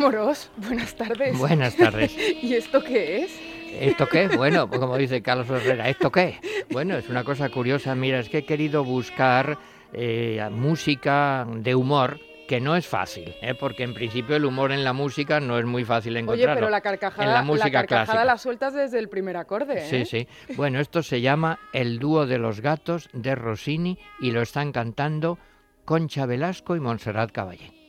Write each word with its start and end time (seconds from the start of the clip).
Buenas 0.56 0.94
tardes. 0.96 1.38
Buenas 1.38 1.76
tardes. 1.76 2.16
¿Y 2.42 2.54
esto 2.54 2.82
qué 2.82 3.24
es? 3.24 3.40
¿Esto 3.80 4.06
qué? 4.06 4.28
Bueno, 4.36 4.68
pues 4.68 4.80
como 4.80 4.96
dice 4.96 5.22
Carlos 5.22 5.48
Herrera, 5.50 5.88
¿esto 5.88 6.10
qué? 6.10 6.40
Bueno, 6.70 6.96
es 6.96 7.08
una 7.08 7.22
cosa 7.24 7.50
curiosa. 7.50 7.94
Mira, 7.94 8.18
es 8.18 8.28
que 8.28 8.38
he 8.38 8.44
querido 8.44 8.82
buscar 8.82 9.58
eh, 9.92 10.42
música 10.50 11.46
de 11.48 11.74
humor 11.74 12.18
que 12.48 12.60
no 12.60 12.74
es 12.74 12.86
fácil, 12.86 13.32
¿eh? 13.42 13.54
porque 13.54 13.84
en 13.84 13.94
principio 13.94 14.34
el 14.34 14.44
humor 14.44 14.72
en 14.72 14.82
la 14.82 14.92
música 14.92 15.38
no 15.38 15.58
es 15.58 15.64
muy 15.66 15.84
fácil 15.84 16.16
encontrarlo. 16.16 16.52
Oye, 16.52 16.60
pero 16.60 16.70
la 16.70 16.80
carcajada, 16.80 17.24
en 17.24 17.32
la 17.32 17.42
música 17.42 17.66
la, 17.66 17.72
carcajada 17.72 18.04
clásica. 18.06 18.24
la 18.24 18.38
sueltas 18.38 18.74
desde 18.74 18.98
el 18.98 19.08
primer 19.08 19.36
acorde. 19.36 19.78
¿eh? 19.78 19.86
Sí, 19.88 20.04
sí. 20.04 20.54
Bueno, 20.56 20.80
esto 20.80 21.02
se 21.02 21.20
llama 21.20 21.60
El 21.72 22.00
dúo 22.00 22.26
de 22.26 22.38
los 22.38 22.60
gatos 22.60 23.08
de 23.12 23.36
Rossini 23.36 23.98
y 24.18 24.32
lo 24.32 24.42
están 24.42 24.72
cantando 24.72 25.38
Concha 25.84 26.26
Velasco 26.26 26.74
y 26.74 26.80
Montserrat 26.80 27.30
Caballé. 27.30 27.79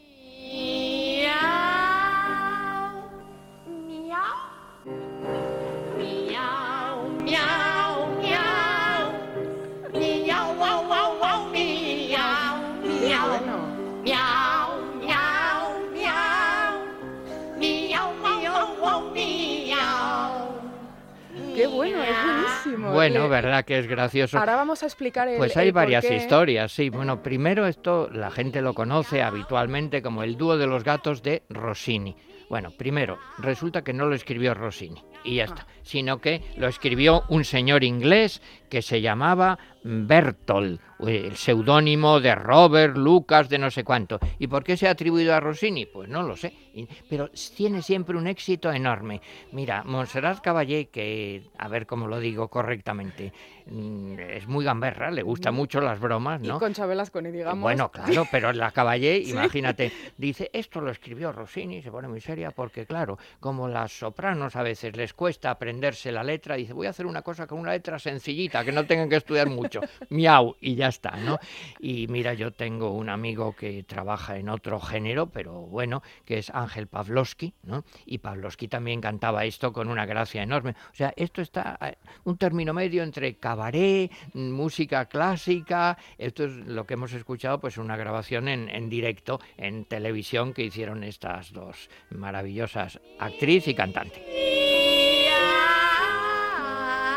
Buenísimo. 22.72 22.94
Bueno, 22.94 23.30
verdad 23.30 23.66
que 23.66 23.80
es 23.80 23.88
gracioso. 23.88 24.38
Ahora 24.38 24.55
vamos 24.55 24.83
a 24.83 24.86
explicar 24.86 25.27
el 25.27 25.38
Pues 25.38 25.55
hay 25.58 25.72
varias 25.72 26.09
historias, 26.09 26.72
sí. 26.72 26.89
Bueno, 26.89 27.22
primero 27.22 27.67
esto 27.67 28.09
la 28.11 28.31
gente 28.31 28.61
lo 28.61 28.73
conoce 28.73 29.22
habitualmente 29.22 30.02
como 30.02 30.23
el 30.23 30.38
dúo 30.38 30.58
de 30.58 30.67
los 30.67 30.83
gatos 30.83 31.23
de 31.23 31.44
Rossini. 31.50 32.16
Bueno, 32.52 32.69
primero, 32.71 33.17
resulta 33.38 33.81
que 33.81 33.94
no 33.94 34.07
lo 34.07 34.13
escribió 34.13 34.53
Rossini 34.53 35.02
y 35.23 35.35
ya 35.35 35.45
está, 35.45 35.66
sino 35.83 36.19
que 36.19 36.41
lo 36.57 36.67
escribió 36.67 37.23
un 37.30 37.45
señor 37.45 37.81
inglés 37.85 38.41
que 38.69 38.81
se 38.81 38.99
llamaba 38.99 39.57
Bertolt, 39.83 40.81
eh, 41.07 41.27
el 41.27 41.35
seudónimo 41.38 42.19
de 42.19 42.35
Robert 42.35 42.97
Lucas 42.97 43.47
de 43.47 43.57
no 43.57 43.72
sé 43.72 43.83
cuánto. 43.85 44.19
¿Y 44.38 44.47
por 44.47 44.63
qué 44.66 44.75
se 44.75 44.88
ha 44.88 44.91
atribuido 44.91 45.33
a 45.33 45.39
Rossini? 45.39 45.85
Pues 45.85 46.09
no 46.09 46.23
lo 46.23 46.35
sé, 46.35 46.53
y- 46.73 46.88
pero 47.09 47.29
tiene 47.55 47.81
siempre 47.81 48.17
un 48.17 48.27
éxito 48.27 48.72
enorme. 48.72 49.22
Mira, 49.53 49.83
Montserrat 49.85 50.41
Caballé, 50.41 50.88
que 50.89 51.44
a 51.57 51.67
ver 51.69 51.85
cómo 51.85 52.07
lo 52.07 52.19
digo 52.19 52.47
correctamente, 52.49 53.31
mm, 53.67 54.19
es 54.19 54.47
muy 54.47 54.66
gamberra, 54.66 55.09
le 55.11 55.23
gustan 55.23 55.55
mucho 55.55 55.79
las 55.81 55.99
bromas, 55.99 56.41
Y 56.44 56.47
¿no? 56.47 56.59
Concha 56.59 56.85
Velasco, 56.85 57.22
ni 57.22 57.31
digamos. 57.31 57.61
Bueno, 57.61 57.89
claro, 57.91 58.25
pero 58.31 58.52
la 58.53 58.72
Caballé, 58.72 59.17
imagínate, 59.25 59.91
dice, 60.17 60.49
esto 60.53 60.81
lo 60.81 60.91
escribió 60.91 61.31
Rossini, 61.31 61.81
se 61.81 61.91
pone 61.91 62.07
muy 62.07 62.19
porque 62.50 62.88
claro, 62.88 63.20
como 63.39 63.67
las 63.67 63.92
sopranos 63.92 64.56
a 64.56 64.64
veces 64.64 64.95
les 64.97 65.14
cuesta 65.14 65.52
aprenderse 65.52 66.11
la 66.11 66.23
letra, 66.23 66.56
dice, 66.56 66.73
voy 66.73 66.88
a 66.88 66.89
hacer 66.89 67.06
una 67.06 67.22
cosa 67.22 67.45
con 67.45 67.59
una 67.59 67.73
letra 67.73 68.00
sencillita, 68.00 68.66
que 68.66 68.72
no 68.72 68.88
tengan 68.88 69.08
que 69.08 69.17
estudiar 69.17 69.50
mucho, 69.50 69.81
miau, 70.09 70.56
y 70.59 70.73
ya 70.73 70.88
está, 70.88 71.12
¿no? 71.17 71.38
Y 71.80 72.08
mira, 72.08 72.34
yo 72.34 72.52
tengo 72.52 72.92
un 72.92 73.09
amigo 73.09 73.56
que 73.56 73.84
trabaja 73.84 74.38
en 74.38 74.50
otro 74.50 74.79
género, 74.79 75.28
pero 75.28 75.62
bueno, 75.62 76.02
que 76.25 76.40
es 76.40 76.50
Ángel 76.50 76.88
Pavlovsky, 76.88 77.53
¿no? 77.63 77.84
Y 78.06 78.18
Pavlovsky 78.18 78.68
también 78.68 79.02
cantaba 79.02 79.46
esto 79.46 79.72
con 79.72 79.90
una 79.90 80.06
gracia 80.06 80.41
enorme. 80.41 80.72
O 80.91 80.96
sea, 80.96 81.13
esto 81.16 81.41
está 81.41 81.78
eh, 81.81 81.96
un 82.23 82.38
término 82.38 82.73
medio 82.73 83.03
entre 83.03 83.35
cabaret, 83.35 84.12
música 84.34 85.06
clásica, 85.06 85.97
esto 86.18 86.46
es 86.46 86.53
lo 86.56 86.85
que 86.85 86.96
hemos 86.96 87.13
escuchado, 87.13 87.59
pues 87.59 87.78
una 87.78 87.97
grabación 87.97 88.47
en, 88.47 88.69
en 88.69 88.90
directo, 88.90 89.40
en 89.58 89.85
televisión, 89.85 90.53
que 90.53 90.63
hicieron 90.63 91.03
estas 91.03 91.52
dos 91.52 91.90
maravillosas, 92.09 92.31
actriz 92.36 93.68
y 93.68 93.74
cantante. 93.75 94.25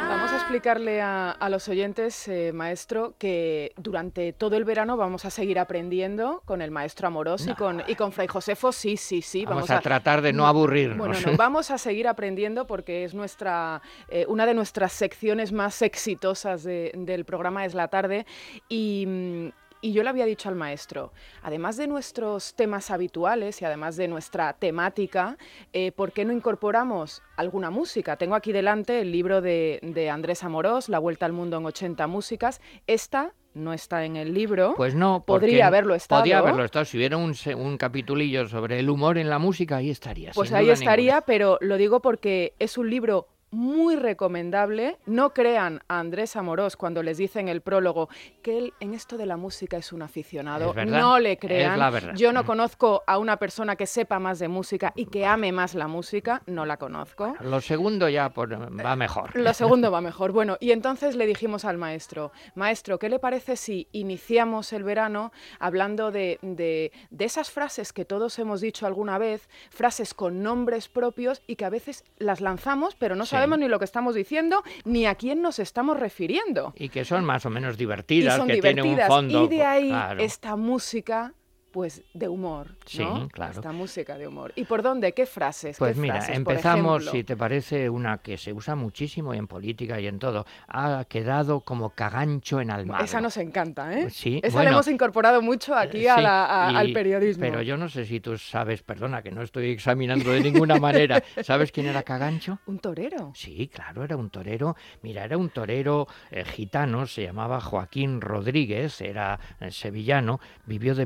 Vamos 0.08 0.30
a 0.32 0.36
explicarle 0.36 1.00
a, 1.00 1.30
a 1.32 1.48
los 1.48 1.68
oyentes, 1.68 2.28
eh, 2.28 2.52
maestro, 2.52 3.14
que 3.18 3.72
durante 3.76 4.32
todo 4.32 4.56
el 4.56 4.64
verano 4.64 4.96
vamos 4.96 5.24
a 5.24 5.30
seguir 5.30 5.58
aprendiendo 5.58 6.42
con 6.44 6.62
el 6.62 6.70
maestro 6.70 7.08
Amorós 7.08 7.46
y, 7.46 7.54
con, 7.54 7.82
y 7.88 7.94
con 7.94 8.12
Fray 8.12 8.28
Josefo. 8.28 8.70
Sí, 8.72 8.96
sí, 8.96 9.22
sí. 9.22 9.44
Vamos, 9.44 9.70
a, 9.70 9.80
tratar 9.80 10.22
de 10.22 10.32
no 10.32 10.46
aburrirnos. 10.46 10.98
Bueno, 10.98 11.14
no, 11.26 11.36
vamos 11.36 11.70
a 11.70 11.78
seguir 11.78 12.06
aprendiendo 12.06 12.66
porque 12.66 13.04
es 13.04 13.14
nuestra 13.14 13.82
eh, 14.08 14.24
una 14.28 14.46
de 14.46 14.54
nuestras 14.54 14.92
secciones 14.92 15.52
más 15.52 15.82
exitosas 15.82 16.62
de- 16.62 16.92
del 16.94 17.24
programa 17.24 17.64
es 17.64 17.74
la 17.74 17.88
tarde 17.88 18.24
y, 18.68 19.04
mm, 19.06 19.48
y 19.84 19.92
yo 19.92 20.02
le 20.02 20.08
había 20.08 20.24
dicho 20.24 20.48
al 20.48 20.54
maestro, 20.54 21.12
además 21.42 21.76
de 21.76 21.86
nuestros 21.86 22.54
temas 22.54 22.90
habituales 22.90 23.60
y 23.60 23.66
además 23.66 23.96
de 23.96 24.08
nuestra 24.08 24.54
temática, 24.54 25.36
eh, 25.74 25.92
¿por 25.92 26.12
qué 26.12 26.24
no 26.24 26.32
incorporamos 26.32 27.20
alguna 27.36 27.68
música? 27.68 28.16
Tengo 28.16 28.34
aquí 28.34 28.50
delante 28.50 29.02
el 29.02 29.12
libro 29.12 29.42
de, 29.42 29.80
de 29.82 30.08
Andrés 30.08 30.42
Amorós, 30.42 30.88
La 30.88 30.98
Vuelta 30.98 31.26
al 31.26 31.34
Mundo 31.34 31.58
en 31.58 31.66
80 31.66 32.06
músicas. 32.06 32.62
Esta 32.86 33.34
no 33.52 33.74
está 33.74 34.06
en 34.06 34.16
el 34.16 34.32
libro. 34.32 34.72
Pues 34.74 34.94
no, 34.94 35.22
Podría 35.26 35.66
haberlo 35.66 35.94
estado. 35.94 36.22
Podría 36.22 36.38
haberlo 36.38 36.64
estado. 36.64 36.86
Si 36.86 36.96
hubiera 36.96 37.18
un, 37.18 37.76
capitulillo 37.76 38.48
sobre 38.48 38.80
el 38.80 38.88
humor 38.88 39.18
en 39.18 39.28
la 39.28 39.38
música, 39.38 39.76
ahí 39.76 39.90
estaría. 39.90 40.32
Pues 40.32 40.50
ahí 40.52 40.70
estaría, 40.70 41.12
ninguna. 41.12 41.26
pero 41.26 41.58
lo 41.60 41.76
digo 41.76 42.00
porque 42.00 42.54
es 42.58 42.78
un 42.78 42.88
libro 42.88 43.28
muy 43.54 43.96
recomendable. 43.96 44.98
No 45.06 45.30
crean 45.30 45.80
a 45.88 45.98
Andrés 46.00 46.36
Amorós 46.36 46.76
cuando 46.76 47.02
les 47.02 47.16
dicen 47.18 47.48
el 47.48 47.60
prólogo 47.60 48.08
que 48.42 48.58
él 48.58 48.72
en 48.80 48.94
esto 48.94 49.16
de 49.16 49.26
la 49.26 49.36
música 49.36 49.76
es 49.76 49.92
un 49.92 50.02
aficionado. 50.02 50.74
Es 50.76 50.86
no 50.86 51.18
le 51.18 51.32
es 51.32 51.38
crean. 51.38 51.78
la 51.78 51.90
verdad. 51.90 52.14
Yo 52.16 52.32
no 52.32 52.42
Mm. 52.42 52.46
conozco 52.46 53.02
a 53.06 53.18
una 53.18 53.36
persona 53.36 53.76
que 53.76 53.86
sepa 53.86 54.18
más 54.18 54.38
de 54.38 54.48
música 54.48 54.92
y 54.96 55.06
que 55.06 55.24
ame 55.24 55.52
más 55.52 55.74
la 55.74 55.86
música. 55.88 56.42
No 56.46 56.66
la 56.66 56.76
conozco. 56.76 57.34
Lo 57.40 57.60
segundo 57.60 58.08
ya 58.08 58.30
por- 58.30 58.52
va 58.84 58.96
mejor. 58.96 59.34
Lo 59.36 59.54
segundo 59.54 59.90
va 59.90 60.00
mejor. 60.00 60.32
Bueno, 60.32 60.56
y 60.60 60.72
entonces 60.72 61.16
le 61.16 61.26
dijimos 61.26 61.64
al 61.64 61.78
maestro, 61.78 62.32
maestro, 62.54 62.98
¿qué 62.98 63.08
le 63.08 63.18
parece 63.18 63.56
si 63.56 63.88
iniciamos 63.92 64.72
el 64.72 64.82
verano 64.84 65.32
hablando 65.58 66.10
de, 66.10 66.38
de- 66.42 66.92
de 67.10 67.24
esas 67.24 67.50
frases 67.50 67.92
que 67.92 68.04
todos 68.04 68.38
hemos 68.38 68.60
dicho 68.60 68.86
alguna 68.86 69.18
vez, 69.18 69.48
frases 69.70 70.12
con 70.14 70.42
nombres 70.42 70.88
propios 70.88 71.42
y 71.46 71.56
que 71.56 71.64
a 71.64 71.70
veces 71.70 72.04
las 72.18 72.40
lanzamos, 72.40 72.94
pero 72.96 73.14
no 73.16 73.24
Sí. 73.24 73.30
Sabemos 73.44 73.58
ni 73.58 73.68
lo 73.68 73.78
que 73.78 73.84
estamos 73.84 74.14
diciendo 74.14 74.62
ni 74.84 75.06
a 75.06 75.14
quién 75.14 75.42
nos 75.42 75.58
estamos 75.58 75.98
refiriendo? 75.98 76.72
Y 76.76 76.88
que 76.88 77.04
son 77.04 77.24
más 77.24 77.44
o 77.46 77.50
menos 77.50 77.74
Y 77.74 77.78
divertidas, 77.78 78.36
son 78.36 78.46
que 78.48 78.54
divertidas. 78.54 78.84
tienen 78.84 79.00
un 79.02 79.06
fondo. 79.08 79.44
y 79.44 79.48
de 79.48 79.62
ahí 79.64 79.88
claro. 79.88 80.20
esta 80.22 80.56
música 80.56 81.34
pues 81.74 82.04
de 82.14 82.28
humor, 82.28 82.68
Sí, 82.86 83.00
¿no? 83.02 83.28
claro. 83.30 83.50
Esta 83.54 83.72
música 83.72 84.16
de 84.16 84.28
humor. 84.28 84.52
¿Y 84.54 84.62
por 84.62 84.80
dónde? 84.80 85.12
¿Qué 85.12 85.26
frases? 85.26 85.76
Pues 85.76 85.96
¿Qué 85.96 86.00
mira, 86.02 86.14
frases, 86.18 86.36
empezamos, 86.36 87.06
si 87.06 87.24
te 87.24 87.36
parece, 87.36 87.90
una 87.90 88.18
que 88.18 88.38
se 88.38 88.52
usa 88.52 88.76
muchísimo 88.76 89.34
en 89.34 89.48
política 89.48 89.98
y 90.00 90.06
en 90.06 90.20
todo. 90.20 90.46
Ha 90.68 91.04
quedado 91.08 91.62
como 91.62 91.90
cagancho 91.90 92.60
en 92.60 92.70
Almagro. 92.70 93.04
Esa 93.04 93.20
nos 93.20 93.36
encanta, 93.38 93.92
¿eh? 93.92 94.02
Pues 94.02 94.14
sí, 94.14 94.38
Esa 94.40 94.52
bueno, 94.54 94.70
la 94.70 94.76
hemos 94.76 94.86
incorporado 94.86 95.42
mucho 95.42 95.74
aquí 95.74 96.04
Eh, 96.06 96.10
a 96.10 96.16
sí, 96.18 96.22
la- 96.22 96.44
a- 96.44 96.78
al 96.78 96.92
periodismo. 96.92 97.40
Pero 97.40 97.60
yo 97.60 97.76
no 97.76 97.88
sé 97.88 98.04
si 98.06 98.20
tú 98.20 98.38
sabes, 98.38 98.84
perdona, 98.84 99.20
que 99.22 99.32
no 99.32 99.42
estoy 99.42 99.70
examinando 99.72 100.30
de 100.30 100.42
ninguna 100.42 100.78
manera. 100.78 101.24
¿Sabes 101.42 101.72
quién 101.72 101.86
era 101.86 102.04
Cagancho? 102.04 102.60
Un 102.66 102.78
torero. 102.78 103.32
Sí, 103.34 103.66
claro, 103.66 104.04
era 104.04 104.16
un 104.16 104.30
torero. 104.30 104.76
Mira, 105.02 105.24
era 105.24 105.36
un 105.36 105.50
torero 105.50 106.06
eh, 106.30 106.44
gitano, 106.44 107.04
se 107.08 107.24
llamaba 107.24 107.60
Joaquín 107.60 108.20
Rodríguez, 108.20 109.00
era 109.00 109.40
eh, 109.58 109.72
sevillano, 109.72 110.38
vivió 110.66 110.94
de 110.94 111.04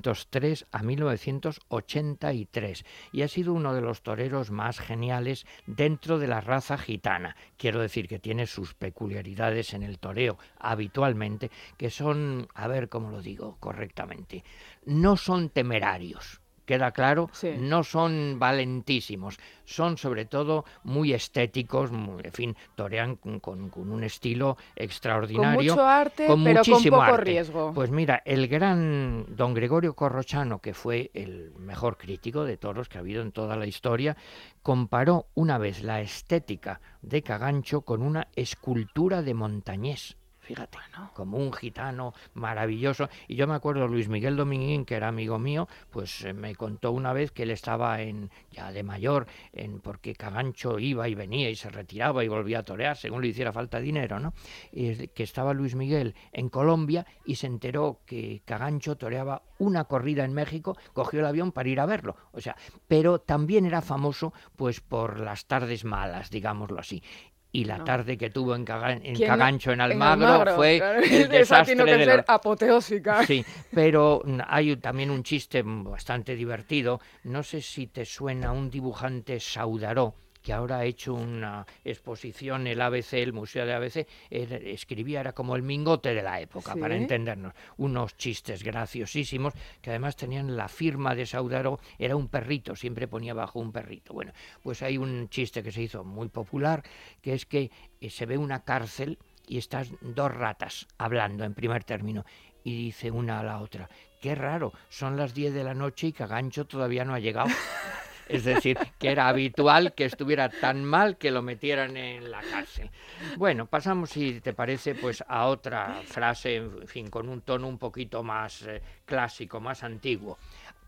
1903 0.00 0.66
a 0.72 0.82
1983 0.82 2.84
y 3.12 3.22
ha 3.22 3.28
sido 3.28 3.52
uno 3.52 3.74
de 3.74 3.82
los 3.82 4.02
toreros 4.02 4.50
más 4.50 4.80
geniales 4.80 5.46
dentro 5.66 6.18
de 6.18 6.26
la 6.26 6.40
raza 6.40 6.78
gitana. 6.78 7.36
Quiero 7.56 7.80
decir 7.80 8.08
que 8.08 8.18
tiene 8.18 8.46
sus 8.46 8.74
peculiaridades 8.74 9.74
en 9.74 9.82
el 9.82 9.98
toreo 9.98 10.38
habitualmente, 10.58 11.50
que 11.76 11.90
son, 11.90 12.48
a 12.54 12.68
ver 12.68 12.88
cómo 12.88 13.10
lo 13.10 13.20
digo 13.20 13.56
correctamente, 13.60 14.44
no 14.84 15.16
son 15.16 15.50
temerarios. 15.50 16.39
¿Queda 16.70 16.92
claro? 16.92 17.28
Sí. 17.32 17.50
No 17.58 17.82
son 17.82 18.38
valentísimos, 18.38 19.40
son 19.64 19.96
sobre 19.98 20.24
todo 20.24 20.64
muy 20.84 21.12
estéticos, 21.12 21.90
muy- 21.90 22.22
en 22.22 22.32
fin, 22.32 22.56
torean 22.76 23.16
con, 23.16 23.40
con- 23.40 23.70
con 23.70 23.90
un 23.90 24.04
estilo 24.04 24.54
Con 24.54 24.64
extraordinario. 24.84 25.72
mucho 25.72 25.84
arte, 25.84 26.26
con 26.28 26.44
pero 26.44 26.62
con 26.62 26.84
poco 26.84 27.02
arte. 27.02 27.24
riesgo. 27.24 27.72
Pues 27.74 27.90
mira, 27.90 28.22
el 28.24 28.46
gran 28.46 29.24
don 29.34 29.52
Gregorio 29.52 29.94
Corrochano, 29.96 30.60
que 30.60 30.72
fue 30.72 31.10
el 31.12 31.52
mejor 31.58 31.98
crítico 31.98 32.44
de 32.44 32.56
toros 32.56 32.88
que 32.88 32.98
ha 32.98 33.00
habido 33.00 33.22
en 33.22 33.32
toda 33.32 33.56
la 33.56 33.66
historia, 33.66 34.16
comparó 34.62 35.26
una 35.34 35.58
vez 35.58 35.82
la 35.82 36.00
estética 36.00 36.80
de 37.02 37.22
Cagancho 37.22 37.80
con 37.80 38.00
una 38.02 38.28
escultura 38.36 39.22
de 39.22 39.34
Montañés. 39.34 40.16
Fíjate, 40.50 40.78
como 41.14 41.38
un 41.38 41.52
gitano 41.52 42.12
maravilloso. 42.34 43.08
Y 43.28 43.36
yo 43.36 43.46
me 43.46 43.54
acuerdo, 43.54 43.86
Luis 43.86 44.08
Miguel 44.08 44.36
Dominguín, 44.36 44.84
que 44.84 44.96
era 44.96 45.06
amigo 45.06 45.38
mío, 45.38 45.68
pues 45.90 46.24
eh, 46.24 46.32
me 46.32 46.56
contó 46.56 46.90
una 46.90 47.12
vez 47.12 47.30
que 47.30 47.44
él 47.44 47.52
estaba 47.52 48.02
en 48.02 48.30
ya 48.50 48.72
de 48.72 48.82
mayor, 48.82 49.28
en 49.52 49.80
porque 49.80 50.16
Cagancho 50.16 50.80
iba 50.80 51.08
y 51.08 51.14
venía 51.14 51.48
y 51.48 51.54
se 51.54 51.70
retiraba 51.70 52.24
y 52.24 52.28
volvía 52.28 52.58
a 52.58 52.62
torear, 52.64 52.96
según 52.96 53.22
le 53.22 53.28
hiciera 53.28 53.52
falta 53.52 53.78
dinero, 53.78 54.18
¿no? 54.18 54.34
Y 54.72 55.08
que 55.08 55.22
estaba 55.22 55.54
Luis 55.54 55.76
Miguel 55.76 56.16
en 56.32 56.48
Colombia 56.48 57.06
y 57.24 57.36
se 57.36 57.46
enteró 57.46 58.00
que 58.04 58.42
Cagancho 58.44 58.96
toreaba 58.96 59.42
una 59.58 59.84
corrida 59.84 60.24
en 60.24 60.34
México, 60.34 60.76
cogió 60.92 61.20
el 61.20 61.26
avión 61.26 61.52
para 61.52 61.68
ir 61.68 61.78
a 61.78 61.86
verlo. 61.86 62.16
O 62.32 62.40
sea, 62.40 62.56
pero 62.88 63.20
también 63.20 63.66
era 63.66 63.82
famoso 63.82 64.32
pues 64.56 64.80
por 64.80 65.20
las 65.20 65.46
tardes 65.46 65.84
malas, 65.84 66.30
digámoslo 66.30 66.80
así 66.80 67.04
y 67.52 67.64
la 67.64 67.82
tarde 67.82 68.16
que 68.16 68.30
tuvo 68.30 68.54
en, 68.54 68.64
Cagancho, 68.64 69.72
en 69.72 69.80
Almagro, 69.80 70.54
fue 70.54 70.76
el 70.76 71.28
desastre 71.28 71.74
tiene 71.74 71.98
que 71.98 72.04
ser 72.04 72.24
apoteósica. 72.26 73.26
Sí, 73.26 73.44
pero 73.72 74.22
hay 74.46 74.76
también 74.76 75.10
un 75.10 75.22
chiste 75.22 75.62
bastante 75.64 76.36
divertido. 76.36 77.00
No 77.24 77.42
sé 77.42 77.60
si 77.60 77.88
te 77.88 78.04
suena 78.04 78.52
un 78.52 78.70
dibujante 78.70 79.40
Saudaró, 79.40 80.14
que 80.42 80.52
ahora 80.52 80.78
ha 80.78 80.84
hecho 80.84 81.14
una 81.14 81.66
exposición, 81.84 82.66
el 82.66 82.80
ABC, 82.80 83.14
el 83.14 83.32
Museo 83.32 83.66
de 83.66 83.74
ABC, 83.74 84.06
escribía, 84.30 85.20
era 85.20 85.32
como 85.32 85.56
el 85.56 85.62
mingote 85.62 86.14
de 86.14 86.22
la 86.22 86.40
época, 86.40 86.74
para 86.76 86.96
entendernos, 86.96 87.54
unos 87.76 88.16
chistes 88.16 88.62
graciosísimos, 88.62 89.54
que 89.80 89.90
además 89.90 90.16
tenían 90.16 90.56
la 90.56 90.68
firma 90.68 91.14
de 91.14 91.26
Saudaro, 91.26 91.78
era 91.98 92.16
un 92.16 92.28
perrito, 92.28 92.76
siempre 92.76 93.08
ponía 93.08 93.34
bajo 93.34 93.60
un 93.60 93.72
perrito. 93.72 94.14
Bueno, 94.14 94.32
pues 94.62 94.82
hay 94.82 94.98
un 94.98 95.28
chiste 95.28 95.62
que 95.62 95.72
se 95.72 95.82
hizo 95.82 96.04
muy 96.04 96.28
popular, 96.28 96.82
que 97.20 97.34
es 97.34 97.46
que 97.46 97.70
eh, 98.00 98.10
se 98.10 98.26
ve 98.26 98.38
una 98.38 98.64
cárcel 98.64 99.18
y 99.46 99.58
están 99.58 99.86
dos 100.00 100.32
ratas 100.32 100.86
hablando 100.98 101.44
en 101.44 101.54
primer 101.54 101.84
término, 101.84 102.24
y 102.62 102.76
dice 102.76 103.10
una 103.10 103.40
a 103.40 103.42
la 103.42 103.60
otra, 103.60 103.88
qué 104.20 104.34
raro, 104.34 104.72
son 104.88 105.16
las 105.16 105.34
10 105.34 105.54
de 105.54 105.64
la 105.64 105.74
noche 105.74 106.08
y 106.08 106.12
Cagancho 106.12 106.66
todavía 106.66 107.04
no 107.04 107.14
ha 107.14 107.18
llegado. 107.18 107.48
Es 108.30 108.44
decir, 108.44 108.78
que 108.98 109.10
era 109.10 109.28
habitual 109.28 109.92
que 109.94 110.04
estuviera 110.04 110.48
tan 110.48 110.84
mal 110.84 111.16
que 111.18 111.32
lo 111.32 111.42
metieran 111.42 111.96
en 111.96 112.30
la 112.30 112.40
cárcel. 112.42 112.90
Bueno, 113.36 113.66
pasamos, 113.66 114.10
si 114.10 114.40
te 114.40 114.52
parece, 114.52 114.94
pues 114.94 115.24
a 115.26 115.46
otra 115.46 116.00
frase, 116.04 116.56
en 116.56 116.86
fin, 116.86 117.10
con 117.10 117.28
un 117.28 117.40
tono 117.40 117.66
un 117.66 117.78
poquito 117.78 118.22
más 118.22 118.62
eh, 118.62 118.80
clásico, 119.04 119.60
más 119.60 119.82
antiguo. 119.82 120.38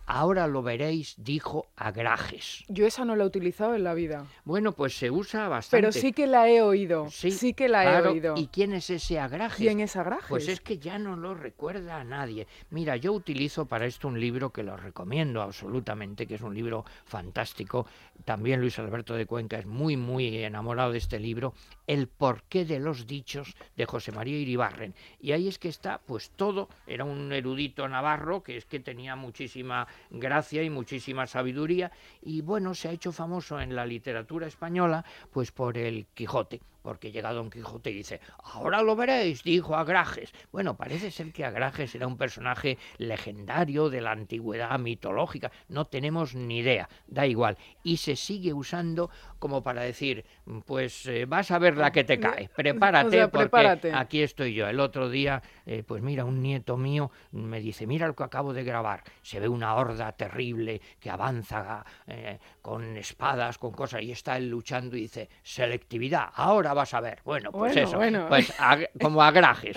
Ahora 0.07 0.47
lo 0.47 0.63
veréis, 0.63 1.15
dijo 1.17 1.69
Agrajes. 1.77 2.65
Yo 2.69 2.87
esa 2.87 3.05
no 3.05 3.15
la 3.17 3.25
he 3.25 3.27
utilizado 3.27 3.75
en 3.75 3.85
la 3.85 3.95
vida. 3.95 4.27
Bueno, 4.45 4.73
pues 4.73 4.97
se 4.97 5.11
usa 5.11 5.49
bastante. 5.49 5.81
Pero 5.81 5.93
sí 5.93 6.13
que 6.13 6.27
la 6.27 6.49
he 6.49 6.61
oído. 6.61 7.09
Sí, 7.11 7.55
que 7.55 7.69
la 7.69 8.01
he 8.01 8.09
oído. 8.09 8.35
¿Y 8.37 8.49
quién 8.49 8.73
es 8.73 8.91
ese 8.91 9.21
Agrajes? 9.21 9.59
¿Quién 9.59 9.81
es 9.81 9.97
Agrajes? 9.97 10.29
Pues 10.29 10.49
es 10.49 10.61
que 10.61 10.79
ya 10.79 10.99
no 10.99 11.17
lo 11.17 11.35
recuerda 11.35 12.01
a 12.01 12.05
nadie. 12.05 12.47
Mira, 12.71 12.97
yo 12.97 13.13
utilizo 13.13 13.67
para 13.67 13.87
esto 13.87 14.09
un 14.09 14.19
libro 14.19 14.51
que 14.51 14.63
lo 14.63 14.77
recomiendo 14.77 15.41
absolutamente, 15.41 16.27
que 16.27 16.35
es 16.35 16.43
un 16.43 16.55
libro 16.55 16.85
fantástico. 17.05 17.87
También 18.25 18.61
Luis 18.61 18.79
Alberto 18.79 19.15
de 19.15 19.27
Cuenca 19.27 19.59
es 19.59 19.67
muy, 19.67 19.97
muy 19.97 20.39
enamorado 20.39 20.93
de 20.93 20.99
este 20.99 21.21
libro, 21.21 21.55
El 21.87 22.09
porqué 22.09 22.65
de 22.65 22.81
los 22.81 23.07
dichos 23.07 23.55
de 23.77 23.87
José 23.87 24.13
María 24.13 24.39
Iribarren. 24.39 24.95
Y 25.21 25.33
ahí 25.33 25.49
es 25.49 25.59
que 25.59 25.69
está, 25.69 25.99
pues 25.99 26.31
todo. 26.31 26.69
Era 26.87 27.05
un 27.05 27.33
erudito 27.33 27.89
navarro 27.89 28.43
que 28.43 28.57
es 28.57 28.65
que 28.65 28.81
tenía 28.81 29.17
muchísima 29.17 29.87
gracia 30.11 30.63
y 30.63 30.71
muchísima 30.71 31.27
sabiduría 31.27 31.91
y 32.21 32.43
bueno, 32.43 32.75
se 32.75 32.89
ha 32.89 32.93
hecho 32.93 33.13
famoso 33.13 33.61
en 33.61 33.75
la 33.75 33.87
literatura 33.87 34.47
española 34.47 35.05
pues 35.33 35.53
por 35.53 35.79
el 35.79 36.07
Quijote 36.15 36.61
porque 36.83 37.13
llega 37.13 37.33
Don 37.33 37.51
Quijote 37.51 37.91
y 37.91 37.95
dice, 37.95 38.21
ahora 38.43 38.83
lo 38.83 38.97
veréis, 38.97 39.43
dijo 39.43 39.77
Agrajes. 39.77 40.33
Bueno, 40.51 40.77
parece 40.77 41.11
ser 41.11 41.33
que 41.33 41.45
Agrajes 41.45 41.95
era 41.95 42.07
un 42.07 42.17
personaje 42.17 42.77
legendario 42.99 43.89
de 43.89 44.01
la 44.01 44.11
antigüedad 44.11 44.79
mitológica, 44.79 45.51
no 45.69 45.87
tenemos 45.87 46.35
ni 46.35 46.59
idea, 46.59 46.89
da 47.07 47.27
igual. 47.27 47.57
Y 47.83 47.99
se 47.99 48.17
sigue 48.17 48.53
usando 48.53 49.11
como 49.39 49.63
para 49.63 49.83
decir, 49.83 50.25
pues 50.67 51.07
eh, 51.07 51.25
vas 51.27 51.51
a 51.51 51.59
ver 51.59 51.77
la 51.77 51.91
que 51.91 52.05
te 52.05 52.19
cae, 52.19 52.49
prepárate, 52.57 53.29
porque 53.29 53.93
aquí 53.95 54.23
estoy 54.23 54.55
yo. 54.55 54.69
El 54.69 54.81
otro 54.81 55.09
día, 55.09 55.43
eh, 55.67 55.83
pues 55.87 56.03
mira, 56.03 56.25
un 56.25 56.43
nieto 56.43 56.77
mío 56.77 57.11
me 57.33 57.61
dice, 57.61 57.87
mira 57.87 58.07
lo 58.07 58.15
que 58.15 58.25
acabo 58.25 58.53
de 58.53 58.65
grabar, 58.65 59.03
se 59.23 59.41
ve 59.41 59.49
una 59.49 59.75
horda 59.83 60.13
terrible 60.13 60.81
que 60.99 61.11
avanza 61.11 61.85
eh, 62.07 62.39
con 62.61 62.97
espadas, 62.97 63.59
con 63.59 63.73
cosas, 63.73 64.03
y 64.03 64.13
está 64.13 64.37
él 64.37 64.49
luchando 64.49 64.97
y 64.97 65.03
dice, 65.03 65.29
selectividad, 65.43 66.31
ahora 66.35 66.73
vas 66.75 66.95
a 66.95 67.01
ver. 67.01 67.21
Bueno, 67.25 67.51
pues 67.53 67.77
eso, 67.77 67.99
pues 68.29 68.53
como 69.01 69.23
agrajes. 69.23 69.77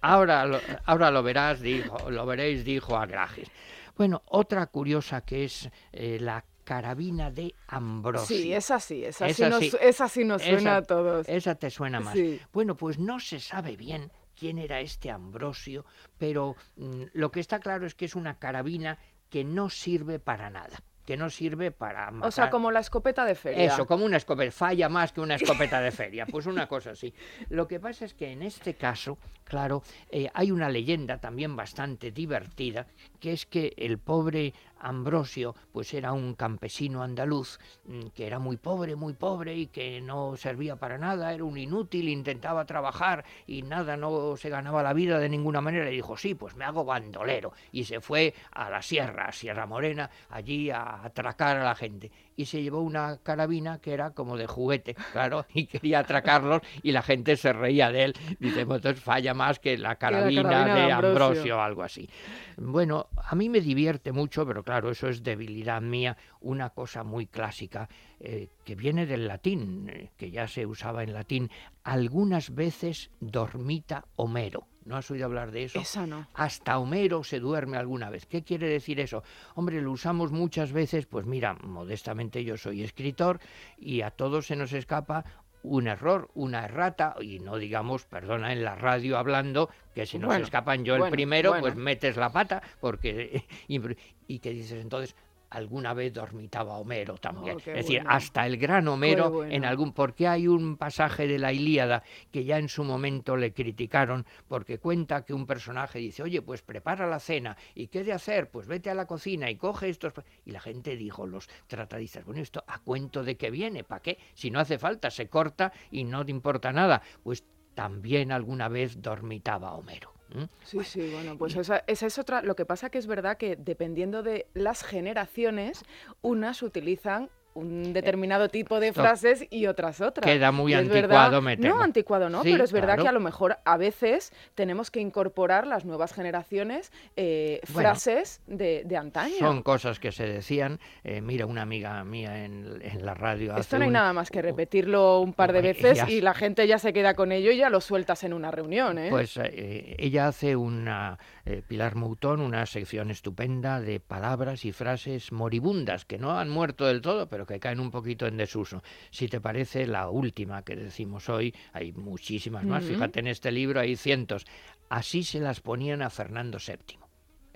ahora, 0.00 0.44
lo, 0.44 0.60
ahora 0.84 1.10
lo 1.10 1.22
verás, 1.22 1.60
dijo, 1.60 2.10
lo 2.10 2.26
veréis, 2.26 2.64
dijo 2.64 2.96
agrajes. 2.96 3.50
Bueno, 3.96 4.22
otra 4.26 4.66
curiosa 4.66 5.22
que 5.22 5.44
es 5.44 5.68
eh, 5.92 6.18
la 6.20 6.44
carabina 6.62 7.30
de 7.30 7.54
Ambrosio. 7.66 8.36
Sí, 8.36 8.52
esa 8.52 8.78
sí, 8.78 9.04
esa, 9.04 9.32
sí, 9.32 9.42
nos, 9.42 9.62
esa 9.80 10.08
sí 10.08 10.22
nos 10.22 10.42
suena 10.42 10.76
a 10.76 10.82
todos. 10.82 11.28
Esa 11.28 11.54
te 11.54 11.70
suena 11.70 11.98
más. 11.98 12.14
Bueno, 12.52 12.76
pues 12.76 12.98
no 12.98 13.18
se 13.18 13.40
sabe 13.40 13.74
bien 13.74 14.12
quién 14.38 14.58
era 14.58 14.80
este 14.80 15.10
Ambrosio, 15.10 15.84
pero 16.16 16.56
mm, 16.76 17.04
lo 17.14 17.30
que 17.30 17.40
está 17.40 17.58
claro 17.58 17.86
es 17.86 17.94
que 17.94 18.04
es 18.04 18.14
una 18.14 18.38
carabina 18.38 18.98
que 19.30 19.44
no 19.44 19.70
sirve 19.70 20.18
para 20.18 20.50
nada 20.50 20.82
que 21.08 21.16
no 21.16 21.30
sirve 21.30 21.70
para 21.70 22.12
O 22.20 22.30
sea, 22.30 22.50
como 22.50 22.70
la 22.70 22.80
escopeta 22.80 23.24
de 23.24 23.34
feria. 23.34 23.64
Eso, 23.64 23.86
como 23.86 24.04
una 24.04 24.18
escopeta, 24.18 24.52
falla 24.52 24.90
más 24.90 25.10
que 25.10 25.22
una 25.22 25.36
escopeta 25.36 25.80
de 25.80 25.90
feria, 25.90 26.26
pues 26.26 26.44
una 26.44 26.68
cosa 26.68 26.90
así. 26.90 27.14
Lo 27.48 27.66
que 27.66 27.80
pasa 27.80 28.04
es 28.04 28.12
que 28.12 28.30
en 28.30 28.42
este 28.42 28.74
caso, 28.74 29.16
claro, 29.42 29.82
eh, 30.10 30.28
hay 30.34 30.50
una 30.50 30.68
leyenda 30.68 31.16
también 31.16 31.56
bastante 31.56 32.10
divertida, 32.10 32.86
que 33.20 33.32
es 33.32 33.46
que 33.46 33.72
el 33.78 33.96
pobre 33.96 34.52
Ambrosio, 34.80 35.54
pues 35.72 35.92
era 35.94 36.12
un 36.12 36.34
campesino 36.34 37.02
andaluz 37.02 37.58
mm, 37.84 38.08
que 38.14 38.26
era 38.26 38.38
muy 38.38 38.56
pobre, 38.56 38.96
muy 38.96 39.14
pobre 39.14 39.54
y 39.56 39.66
que 39.66 40.00
no 40.00 40.36
servía 40.36 40.76
para 40.76 40.98
nada, 40.98 41.32
era 41.32 41.44
un 41.44 41.58
inútil, 41.58 42.08
intentaba 42.08 42.64
trabajar 42.64 43.24
y 43.46 43.62
nada, 43.62 43.96
no 43.96 44.36
se 44.36 44.48
ganaba 44.48 44.82
la 44.82 44.92
vida 44.92 45.18
de 45.18 45.28
ninguna 45.28 45.60
manera. 45.60 45.90
Y 45.90 45.96
dijo, 45.96 46.16
sí, 46.16 46.34
pues 46.34 46.56
me 46.56 46.64
hago 46.64 46.84
bandolero. 46.84 47.52
Y 47.72 47.84
se 47.84 48.00
fue 48.00 48.34
a 48.52 48.70
la 48.70 48.82
sierra, 48.82 49.26
a 49.26 49.32
Sierra 49.32 49.66
Morena, 49.66 50.10
allí 50.30 50.70
a 50.70 51.04
atracar 51.04 51.56
a 51.58 51.64
la 51.64 51.74
gente 51.74 52.10
y 52.38 52.46
se 52.46 52.62
llevó 52.62 52.82
una 52.82 53.18
carabina 53.20 53.80
que 53.80 53.92
era 53.92 54.12
como 54.12 54.36
de 54.36 54.46
juguete, 54.46 54.94
claro, 55.12 55.44
y 55.52 55.66
quería 55.66 55.98
atracarlos 55.98 56.62
y 56.84 56.92
la 56.92 57.02
gente 57.02 57.36
se 57.36 57.52
reía 57.52 57.90
de 57.90 58.04
él. 58.04 58.14
Dice, 58.38 58.64
pues 58.64 58.76
entonces 58.76 59.02
falla 59.02 59.34
más 59.34 59.58
que 59.58 59.76
la 59.76 59.96
carabina, 59.96 60.76
de 60.76 60.92
Ambrosio 60.92 61.56
o 61.56 61.60
algo 61.60 61.82
así. 61.82 62.08
Bueno, 62.56 63.08
a 63.16 63.34
mí 63.34 63.48
me 63.48 63.60
divierte 63.60 64.12
mucho, 64.12 64.46
pero 64.46 64.62
claro, 64.62 64.88
eso 64.88 65.08
es 65.08 65.24
debilidad 65.24 65.82
mía, 65.82 66.16
una 66.40 66.70
cosa 66.70 67.02
muy 67.02 67.26
clásica 67.26 67.88
eh, 68.20 68.48
que 68.68 68.74
viene 68.74 69.06
del 69.06 69.26
latín, 69.26 69.88
eh, 69.88 70.10
que 70.18 70.30
ya 70.30 70.46
se 70.46 70.66
usaba 70.66 71.02
en 71.02 71.14
latín, 71.14 71.50
algunas 71.84 72.54
veces 72.54 73.10
dormita 73.18 74.04
Homero. 74.16 74.66
¿No 74.84 74.98
has 74.98 75.10
oído 75.10 75.24
hablar 75.24 75.52
de 75.52 75.64
eso? 75.64 75.80
Esa 75.80 76.06
no. 76.06 76.28
Hasta 76.34 76.78
Homero 76.78 77.24
se 77.24 77.40
duerme 77.40 77.78
alguna 77.78 78.10
vez. 78.10 78.26
¿Qué 78.26 78.42
quiere 78.42 78.68
decir 78.68 79.00
eso? 79.00 79.22
Hombre, 79.54 79.80
lo 79.80 79.90
usamos 79.90 80.32
muchas 80.32 80.72
veces, 80.72 81.06
pues 81.06 81.24
mira, 81.24 81.54
modestamente 81.54 82.44
yo 82.44 82.58
soy 82.58 82.82
escritor 82.82 83.40
y 83.78 84.02
a 84.02 84.10
todos 84.10 84.48
se 84.48 84.56
nos 84.56 84.74
escapa 84.74 85.24
un 85.62 85.88
error, 85.88 86.30
una 86.34 86.66
errata, 86.66 87.16
y 87.22 87.38
no 87.38 87.56
digamos, 87.56 88.04
perdona, 88.04 88.52
en 88.52 88.64
la 88.64 88.74
radio 88.74 89.16
hablando, 89.16 89.70
que 89.94 90.04
si 90.04 90.18
nos 90.18 90.36
escapan 90.36 90.84
yo 90.84 90.94
el 90.96 91.10
primero, 91.10 91.54
pues 91.58 91.74
metes 91.74 92.18
la 92.18 92.28
pata, 92.28 92.62
porque... 92.80 93.44
y 93.66 94.40
que 94.40 94.50
dices 94.50 94.82
entonces, 94.82 95.16
alguna 95.50 95.94
vez 95.94 96.12
dormitaba 96.12 96.78
Homero 96.78 97.16
también. 97.16 97.56
Oh, 97.56 97.58
es 97.58 97.64
decir, 97.64 98.02
hasta 98.06 98.46
el 98.46 98.56
gran 98.56 98.88
Homero 98.88 99.44
en 99.44 99.64
algún... 99.64 99.92
Porque 99.92 100.28
hay 100.28 100.48
un 100.48 100.76
pasaje 100.76 101.26
de 101.26 101.38
la 101.38 101.52
Ilíada 101.52 102.02
que 102.30 102.44
ya 102.44 102.58
en 102.58 102.68
su 102.68 102.84
momento 102.84 103.36
le 103.36 103.52
criticaron 103.52 104.26
porque 104.46 104.78
cuenta 104.78 105.24
que 105.24 105.34
un 105.34 105.46
personaje 105.46 105.98
dice, 105.98 106.22
oye, 106.22 106.42
pues 106.42 106.62
prepara 106.62 107.06
la 107.06 107.18
cena. 107.18 107.56
¿Y 107.74 107.88
qué 107.88 108.04
de 108.04 108.12
hacer? 108.12 108.50
Pues 108.50 108.66
vete 108.66 108.90
a 108.90 108.94
la 108.94 109.06
cocina 109.06 109.50
y 109.50 109.56
coge 109.56 109.88
estos... 109.88 110.12
Y 110.44 110.52
la 110.52 110.60
gente 110.60 110.96
dijo, 110.96 111.26
los 111.26 111.48
tratadistas, 111.66 112.24
bueno, 112.24 112.40
esto 112.40 112.62
a 112.66 112.78
cuento 112.78 113.22
de 113.22 113.36
qué 113.36 113.50
viene, 113.50 113.84
¿para 113.84 114.02
qué? 114.02 114.18
Si 114.34 114.50
no 114.50 114.60
hace 114.60 114.78
falta, 114.78 115.10
se 115.10 115.28
corta 115.28 115.72
y 115.90 116.04
no 116.04 116.24
te 116.24 116.30
importa 116.30 116.72
nada. 116.72 117.02
Pues 117.22 117.44
también 117.74 118.32
alguna 118.32 118.68
vez 118.68 119.00
dormitaba 119.00 119.72
Homero. 119.72 120.17
Sí, 120.64 120.78
sí, 120.84 121.10
bueno, 121.10 121.36
pues 121.38 121.56
esa, 121.56 121.84
es 121.86 122.18
otra. 122.18 122.42
Lo 122.42 122.54
que 122.56 122.66
pasa 122.66 122.90
que 122.90 122.98
es 122.98 123.06
verdad 123.06 123.36
que 123.36 123.56
dependiendo 123.56 124.22
de 124.22 124.46
las 124.54 124.82
generaciones, 124.82 125.84
unas 126.20 126.62
utilizan 126.62 127.30
un 127.58 127.92
determinado 127.92 128.48
tipo 128.48 128.80
de 128.80 128.92
frases 128.92 129.46
y 129.50 129.66
otras 129.66 130.00
otras. 130.00 130.24
Queda 130.24 130.52
muy 130.52 130.74
anticuado, 130.74 131.42
me 131.42 131.56
No, 131.56 131.80
anticuado 131.80 132.30
no, 132.30 132.42
pero 132.42 132.64
es 132.64 132.72
verdad 132.72 132.98
que 132.98 133.08
a 133.08 133.12
lo 133.12 133.20
mejor 133.20 133.58
a 133.64 133.76
veces 133.76 134.32
tenemos 134.54 134.90
que 134.90 135.00
incorporar 135.00 135.66
las 135.66 135.84
nuevas 135.84 136.12
generaciones 136.12 136.92
eh, 137.16 137.60
frases 137.64 138.40
de, 138.46 138.86
antaño. 138.98 139.36
Son 139.38 139.62
cosas 139.62 140.00
que 140.00 140.12
se 140.12 140.26
decían. 140.26 140.80
Eh, 141.04 141.20
mira, 141.20 141.46
una 141.46 141.62
amiga 141.62 142.02
mía 142.04 142.44
en, 142.44 142.78
la 143.04 143.14
radio. 143.14 143.56
Esto 143.56 143.78
no 143.78 143.84
hay 143.84 143.90
nada 143.90 144.12
más 144.12 144.30
que 144.30 144.42
repetirlo 144.42 145.20
un 145.20 145.32
par 145.32 145.52
de 145.52 145.60
veces 145.60 146.08
y 146.08 146.20
la 146.20 146.34
gente 146.34 146.66
ya 146.66 146.78
se 146.78 146.92
queda 146.92 147.14
con 147.14 147.32
ello 147.32 147.50
y 147.50 147.58
ya 147.58 147.70
lo 147.70 147.80
sueltas 147.80 148.24
en 148.24 148.32
una 148.32 148.50
reunión. 148.50 148.98
¿eh? 148.98 149.08
Pues 149.10 149.38
ella 149.42 150.28
hace 150.28 150.56
una, 150.56 151.18
Pilar 151.66 151.94
Moutón, 151.94 152.40
una 152.40 152.66
sección 152.66 153.10
estupenda 153.10 153.80
de 153.80 154.00
palabras 154.00 154.64
y 154.64 154.72
frases 154.72 155.32
moribundas 155.32 156.04
que 156.04 156.18
no 156.18 156.38
han 156.38 156.48
muerto 156.48 156.86
del 156.86 157.00
todo, 157.00 157.28
pero 157.28 157.46
que 157.48 157.58
caen 157.58 157.80
un 157.80 157.90
poquito 157.90 158.26
en 158.26 158.36
desuso. 158.36 158.82
Si 159.10 159.26
te 159.26 159.40
parece, 159.40 159.86
la 159.86 160.08
última 160.08 160.62
que 160.62 160.76
decimos 160.76 161.28
hoy, 161.28 161.52
hay 161.72 161.92
muchísimas 161.92 162.64
más, 162.64 162.84
fíjate 162.84 163.18
en 163.18 163.26
este 163.26 163.50
libro 163.50 163.80
hay 163.80 163.96
cientos. 163.96 164.46
Así 164.88 165.24
se 165.24 165.40
las 165.40 165.60
ponían 165.60 166.02
a 166.02 166.10
Fernando 166.10 166.58
VII. 166.64 166.98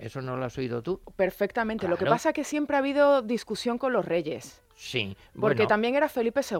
¿Eso 0.02 0.20
no 0.20 0.36
lo 0.36 0.46
has 0.46 0.58
oído 0.58 0.82
tú? 0.82 1.00
Perfectamente. 1.14 1.86
Lo 1.86 1.96
que 1.96 2.06
pasa 2.06 2.30
es 2.30 2.34
que 2.34 2.42
siempre 2.42 2.74
ha 2.74 2.80
habido 2.80 3.22
discusión 3.22 3.78
con 3.78 3.92
los 3.92 4.04
reyes. 4.04 4.60
Sí. 4.74 5.16
Porque 5.38 5.66
también 5.66 5.94
era 5.94 6.08
Felipe 6.08 6.40
II. 6.40 6.58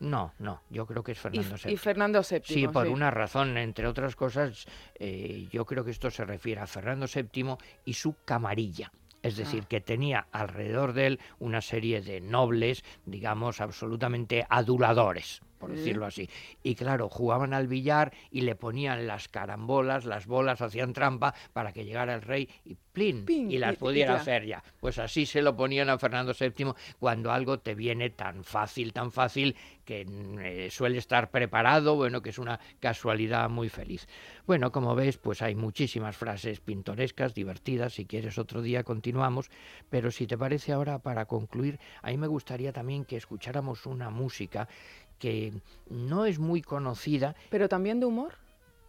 No, 0.00 0.32
no, 0.38 0.62
yo 0.70 0.86
creo 0.86 1.02
que 1.02 1.12
es 1.12 1.18
Fernando 1.18 1.56
VII. 1.62 1.72
Y 1.72 1.76
Fernando 1.76 2.22
VII. 2.22 2.40
Sí, 2.44 2.66
por 2.66 2.86
una 2.86 3.10
razón, 3.10 3.58
entre 3.58 3.86
otras 3.86 4.16
cosas, 4.16 4.64
eh, 4.94 5.48
yo 5.52 5.66
creo 5.66 5.84
que 5.84 5.90
esto 5.90 6.10
se 6.10 6.24
refiere 6.24 6.62
a 6.62 6.66
Fernando 6.66 7.04
VII 7.12 7.56
y 7.84 7.92
su 7.92 8.14
camarilla. 8.24 8.90
Es 9.22 9.36
decir, 9.36 9.62
ah. 9.64 9.68
que 9.68 9.80
tenía 9.80 10.26
alrededor 10.32 10.92
de 10.92 11.06
él 11.06 11.20
una 11.38 11.60
serie 11.60 12.00
de 12.00 12.20
nobles, 12.20 12.84
digamos, 13.04 13.60
absolutamente 13.60 14.46
aduladores 14.48 15.42
por 15.58 15.72
decirlo 15.72 16.06
así. 16.06 16.28
Y 16.62 16.74
claro, 16.74 17.08
jugaban 17.08 17.52
al 17.52 17.68
billar 17.68 18.12
y 18.30 18.42
le 18.42 18.54
ponían 18.54 19.06
las 19.06 19.28
carambolas, 19.28 20.04
las 20.04 20.26
bolas 20.26 20.62
hacían 20.62 20.92
trampa 20.92 21.34
para 21.52 21.72
que 21.72 21.84
llegara 21.84 22.14
el 22.14 22.22
rey 22.22 22.48
y 22.64 22.76
plin, 22.92 23.24
y 23.28 23.58
las 23.58 23.76
pudiera 23.76 24.16
hacer 24.16 24.46
ya. 24.46 24.62
Pues 24.80 24.98
así 24.98 25.26
se 25.26 25.42
lo 25.42 25.56
ponían 25.56 25.88
a 25.88 25.98
Fernando 25.98 26.32
VII 26.38 26.72
cuando 26.98 27.32
algo 27.32 27.58
te 27.60 27.74
viene 27.74 28.10
tan 28.10 28.44
fácil, 28.44 28.92
tan 28.92 29.12
fácil 29.12 29.56
que 29.84 30.04
mm, 30.04 30.38
eh, 30.40 30.68
suele 30.70 30.98
estar 30.98 31.30
preparado, 31.30 31.96
bueno, 31.96 32.22
que 32.22 32.30
es 32.30 32.38
una 32.38 32.58
casualidad 32.80 33.48
muy 33.48 33.68
feliz. 33.68 34.08
Bueno, 34.46 34.72
como 34.72 34.94
ves, 34.94 35.18
pues 35.18 35.42
hay 35.42 35.54
muchísimas 35.54 36.16
frases 36.16 36.60
pintorescas, 36.60 37.34
divertidas, 37.34 37.94
si 37.94 38.06
quieres 38.06 38.38
otro 38.38 38.62
día 38.62 38.84
continuamos, 38.84 39.50
pero 39.90 40.10
si 40.10 40.26
te 40.26 40.36
parece 40.36 40.72
ahora 40.72 40.98
para 40.98 41.26
concluir, 41.26 41.78
a 42.02 42.10
mí 42.10 42.18
me 42.18 42.26
gustaría 42.26 42.72
también 42.72 43.04
que 43.04 43.16
escucháramos 43.16 43.86
una 43.86 44.10
música 44.10 44.68
que 45.18 45.52
no 45.88 46.24
es 46.26 46.38
muy 46.38 46.62
conocida. 46.62 47.34
¿Pero 47.50 47.68
también 47.68 48.00
de 48.00 48.06
humor? 48.06 48.34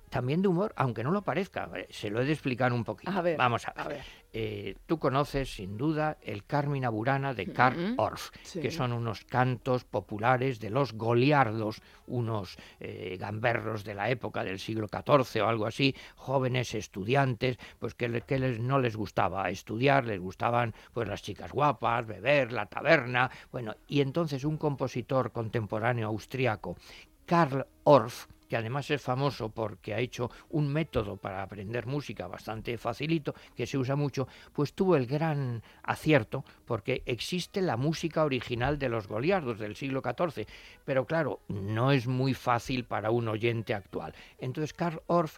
También 0.09 0.41
de 0.41 0.47
humor, 0.47 0.73
aunque 0.75 1.03
no 1.03 1.11
lo 1.11 1.21
parezca. 1.21 1.69
Eh, 1.75 1.87
se 1.89 2.09
lo 2.09 2.21
he 2.21 2.25
de 2.25 2.33
explicar 2.33 2.73
un 2.73 2.83
poquito. 2.83 3.11
Vamos 3.37 3.67
a 3.67 3.87
ver. 3.87 4.03
Eh, 4.31 4.75
tú 4.85 4.99
conoces 4.99 5.55
sin 5.55 5.75
duda 5.75 6.17
el 6.21 6.45
Carmina 6.45 6.89
Burana 6.89 7.33
de 7.33 7.51
Karl 7.51 7.95
Orff, 7.97 8.29
que 8.53 8.69
son 8.69 8.93
unos 8.93 9.25
cantos 9.25 9.85
populares 9.85 10.59
de 10.59 10.69
los 10.69 10.93
goliardos, 10.93 11.81
unos 12.05 12.57
eh, 12.79 13.17
gamberros 13.19 13.83
de 13.83 13.95
la 13.95 14.09
época 14.09 14.43
del 14.43 14.59
siglo 14.59 14.87
XIV 14.87 15.41
o 15.43 15.47
algo 15.47 15.65
así, 15.65 15.95
jóvenes 16.15 16.75
estudiantes, 16.75 17.57
pues 17.79 17.95
que, 17.95 18.07
les, 18.07 18.59
no 18.59 18.77
les 18.77 18.95
gustaba 18.95 19.49
estudiar, 19.49 20.05
les 20.05 20.19
gustaban 20.19 20.75
pues 20.93 21.07
las 21.07 21.23
chicas 21.23 21.51
guapas, 21.51 22.05
beber, 22.05 22.51
la 22.51 22.67
taberna, 22.67 23.31
bueno, 23.51 23.75
y 23.87 24.01
entonces 24.01 24.43
un 24.43 24.57
compositor 24.57 25.31
contemporáneo 25.31 26.07
austriaco, 26.07 26.77
Karl 27.25 27.65
Orff, 27.83 28.27
que 28.49 28.57
además 28.57 28.89
es 28.91 29.01
famoso 29.01 29.49
porque 29.49 29.93
ha 29.93 29.99
hecho 29.99 30.29
un 30.49 30.67
método 30.67 31.15
para 31.15 31.43
aprender 31.43 31.85
música 31.85 32.27
bastante 32.27 32.77
facilito, 32.77 33.35
que 33.55 33.67
se 33.67 33.77
usa 33.77 33.95
mucho, 33.95 34.27
pues 34.51 34.73
tuvo 34.73 34.95
el 34.95 35.05
gran 35.05 35.61
acierto 35.83 36.43
porque 36.65 37.03
existe 37.05 37.61
la 37.61 37.77
música 37.77 38.25
original 38.25 38.79
de 38.79 38.89
los 38.89 39.07
goliardos 39.07 39.59
del 39.59 39.75
siglo 39.75 40.01
XIV, 40.01 40.47
pero 40.83 41.05
claro, 41.05 41.41
no 41.47 41.91
es 41.91 42.07
muy 42.07 42.33
fácil 42.33 42.83
para 42.85 43.11
un 43.11 43.27
oyente 43.27 43.73
actual. 43.73 44.13
Entonces 44.39 44.73
Karl 44.73 45.01
Orff 45.07 45.37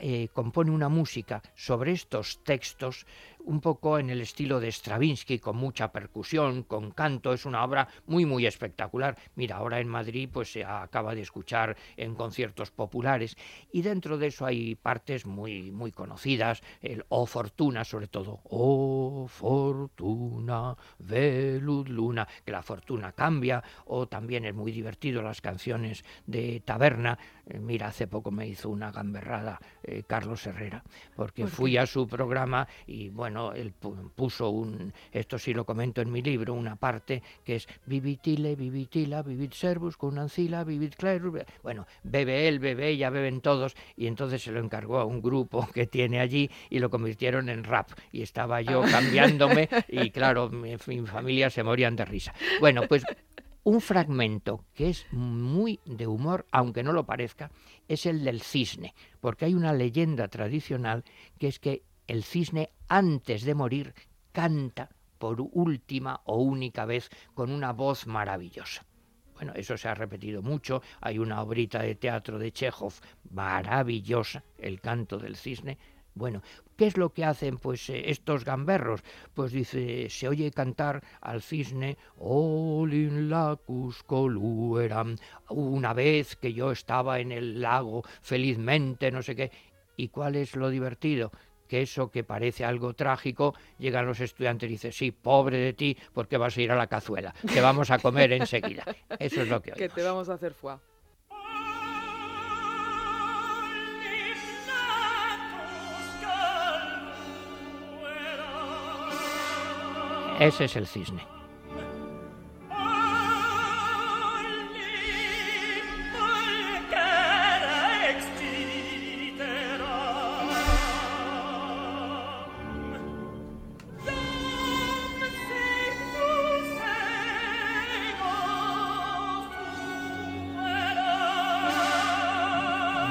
eh, 0.00 0.28
compone 0.34 0.70
una 0.70 0.90
música 0.90 1.42
sobre 1.54 1.92
estos 1.92 2.44
textos 2.44 3.06
un 3.48 3.62
poco 3.62 3.98
en 3.98 4.10
el 4.10 4.20
estilo 4.20 4.60
de 4.60 4.70
Stravinsky, 4.70 5.38
con 5.38 5.56
mucha 5.56 5.90
percusión, 5.90 6.64
con 6.64 6.90
canto, 6.90 7.32
es 7.32 7.46
una 7.46 7.64
obra 7.64 7.88
muy 8.06 8.26
muy 8.26 8.44
espectacular. 8.44 9.16
Mira, 9.36 9.56
ahora 9.56 9.80
en 9.80 9.88
Madrid 9.88 10.28
pues 10.30 10.52
se 10.52 10.64
acaba 10.64 11.14
de 11.14 11.22
escuchar 11.22 11.74
en 11.96 12.14
conciertos 12.14 12.70
populares 12.70 13.36
y 13.72 13.80
dentro 13.80 14.18
de 14.18 14.26
eso 14.26 14.44
hay 14.44 14.74
partes 14.74 15.24
muy 15.24 15.70
muy 15.70 15.92
conocidas, 15.92 16.62
el 16.82 17.06
O 17.08 17.24
Fortuna 17.24 17.84
sobre 17.84 18.06
todo, 18.06 18.40
O 18.44 19.26
Fortuna, 19.28 20.76
Velud 20.98 21.88
Luna, 21.88 22.28
que 22.44 22.52
la 22.52 22.62
fortuna 22.62 23.12
cambia, 23.12 23.64
o 23.86 24.06
también 24.08 24.44
es 24.44 24.54
muy 24.54 24.72
divertido 24.72 25.22
las 25.22 25.40
canciones 25.40 26.04
de 26.26 26.60
Taberna. 26.60 27.18
Eh, 27.46 27.58
mira, 27.58 27.86
hace 27.88 28.06
poco 28.06 28.30
me 28.30 28.46
hizo 28.46 28.68
una 28.68 28.92
gamberrada 28.92 29.58
eh, 29.82 30.02
Carlos 30.06 30.46
Herrera, 30.46 30.84
porque 31.16 31.46
fui 31.46 31.78
a 31.78 31.86
su 31.86 32.06
programa 32.06 32.68
y 32.86 33.08
bueno, 33.08 33.37
él 33.54 33.72
puso 34.14 34.50
un, 34.50 34.92
esto 35.12 35.38
sí 35.38 35.54
lo 35.54 35.64
comento 35.64 36.00
en 36.00 36.10
mi 36.10 36.22
libro, 36.22 36.54
una 36.54 36.76
parte 36.76 37.22
que 37.44 37.56
es 37.56 37.68
vivitile, 37.86 38.56
vivitila, 38.56 39.22
vivit 39.22 39.52
servus, 39.52 39.96
con 39.96 40.18
ancila, 40.18 40.64
vivit 40.64 40.96
clerus. 40.96 41.42
Bueno, 41.62 41.86
bebe 42.02 42.48
él, 42.48 42.58
bebe 42.58 42.88
ella, 42.88 43.10
beben 43.10 43.40
todos, 43.40 43.74
y 43.96 44.06
entonces 44.06 44.42
se 44.42 44.52
lo 44.52 44.60
encargó 44.60 44.98
a 44.98 45.04
un 45.04 45.20
grupo 45.20 45.66
que 45.74 45.86
tiene 45.86 46.20
allí 46.20 46.50
y 46.70 46.78
lo 46.78 46.90
convirtieron 46.90 47.48
en 47.48 47.64
rap. 47.64 47.90
Y 48.12 48.22
estaba 48.22 48.60
yo 48.60 48.82
ah. 48.82 48.88
cambiándome 48.90 49.68
y 49.88 50.10
claro, 50.18 50.48
mi, 50.48 50.76
mi 50.86 51.06
familia 51.06 51.50
se 51.50 51.62
morían 51.62 51.96
de 51.96 52.04
risa. 52.04 52.34
Bueno, 52.60 52.82
pues 52.88 53.04
un 53.64 53.80
fragmento 53.80 54.64
que 54.74 54.88
es 54.88 55.06
muy 55.10 55.80
de 55.84 56.06
humor, 56.06 56.46
aunque 56.52 56.82
no 56.82 56.92
lo 56.92 57.04
parezca, 57.04 57.50
es 57.86 58.06
el 58.06 58.24
del 58.24 58.40
cisne, 58.40 58.94
porque 59.20 59.44
hay 59.44 59.54
una 59.54 59.72
leyenda 59.72 60.28
tradicional 60.28 61.04
que 61.38 61.48
es 61.48 61.58
que 61.58 61.82
el 62.08 62.24
cisne 62.24 62.70
antes 62.88 63.44
de 63.44 63.54
morir 63.54 63.94
canta 64.32 64.90
por 65.18 65.40
última 65.40 66.20
o 66.24 66.38
única 66.38 66.84
vez 66.86 67.10
con 67.34 67.52
una 67.52 67.72
voz 67.72 68.06
maravillosa. 68.06 68.84
Bueno, 69.34 69.52
eso 69.54 69.76
se 69.76 69.88
ha 69.88 69.94
repetido 69.94 70.42
mucho. 70.42 70.82
Hay 71.00 71.18
una 71.18 71.42
obrita 71.42 71.80
de 71.80 71.94
teatro 71.94 72.38
de 72.40 72.50
Chekhov 72.50 72.94
maravillosa, 73.30 74.42
el 74.58 74.80
canto 74.80 75.18
del 75.18 75.36
cisne. 75.36 75.78
Bueno, 76.14 76.42
¿qué 76.76 76.88
es 76.88 76.96
lo 76.96 77.12
que 77.12 77.24
hacen 77.24 77.58
pues 77.58 77.88
eh, 77.90 78.10
estos 78.10 78.44
gamberros? 78.44 79.04
Pues 79.34 79.52
dice, 79.52 80.10
se 80.10 80.26
oye 80.26 80.50
cantar 80.50 81.04
al 81.20 81.42
cisne, 81.42 81.96
Olin 82.16 83.30
lacus 83.30 84.02
colueram, 84.02 85.14
una 85.50 85.92
vez 85.92 86.34
que 86.34 86.52
yo 86.52 86.72
estaba 86.72 87.20
en 87.20 87.30
el 87.30 87.60
lago 87.60 88.02
felizmente, 88.22 89.12
no 89.12 89.22
sé 89.22 89.36
qué. 89.36 89.52
¿Y 89.96 90.08
cuál 90.08 90.34
es 90.34 90.56
lo 90.56 90.70
divertido? 90.70 91.30
Que 91.68 91.82
eso 91.82 92.10
que 92.10 92.24
parece 92.24 92.64
algo 92.64 92.94
trágico, 92.94 93.54
llegan 93.78 94.06
los 94.06 94.20
estudiantes 94.20 94.68
y 94.68 94.72
dicen, 94.72 94.92
sí, 94.92 95.12
pobre 95.12 95.58
de 95.58 95.72
ti, 95.72 95.96
porque 96.12 96.36
vas 96.36 96.56
a 96.56 96.62
ir 96.62 96.72
a 96.72 96.76
la 96.76 96.86
cazuela, 96.86 97.34
te 97.52 97.60
vamos 97.60 97.90
a 97.90 97.98
comer 97.98 98.32
enseguida. 98.32 98.84
Eso 99.18 99.42
es 99.42 99.48
lo 99.48 99.60
que 99.60 99.72
oímos. 99.72 99.78
Que 99.78 99.88
te 99.88 100.02
vamos 100.02 100.28
a 100.28 100.34
hacer 100.34 100.54
fuá. 100.54 100.80
Ese 110.40 110.66
es 110.66 110.76
el 110.76 110.86
cisne. 110.86 111.37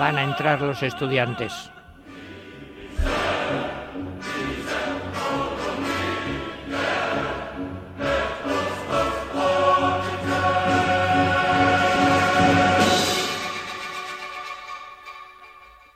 Van 0.08 0.18
a 0.20 0.24
entrar 0.24 0.62
los 0.62 0.84
estudiantes. 0.84 1.70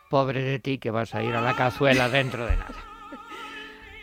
Pobre 0.09 0.43
de 0.43 0.59
ti 0.59 0.77
que 0.77 0.91
vas 0.91 1.15
a 1.15 1.23
ir 1.23 1.33
a 1.33 1.39
la 1.39 1.55
cazuela 1.55 2.09
dentro 2.09 2.45
de 2.45 2.57
nada. 2.57 2.75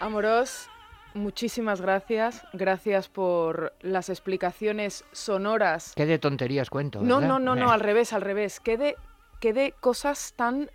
Amoros, 0.00 0.70
muchísimas 1.12 1.82
gracias. 1.82 2.46
Gracias 2.54 3.10
por 3.10 3.74
las 3.82 4.08
explicaciones 4.08 5.04
sonoras. 5.12 5.92
Qué 5.94 6.06
de 6.06 6.18
tonterías 6.18 6.70
cuento. 6.70 7.02
No, 7.02 7.20
no, 7.20 7.38
no, 7.38 7.54
no, 7.54 7.70
al 7.70 7.80
revés, 7.80 8.14
al 8.14 8.22
revés. 8.22 8.58
Qué 8.58 8.78
de, 8.78 8.96
qué 9.40 9.52
de 9.52 9.73
cosas 9.80 10.35
tan 10.37 10.71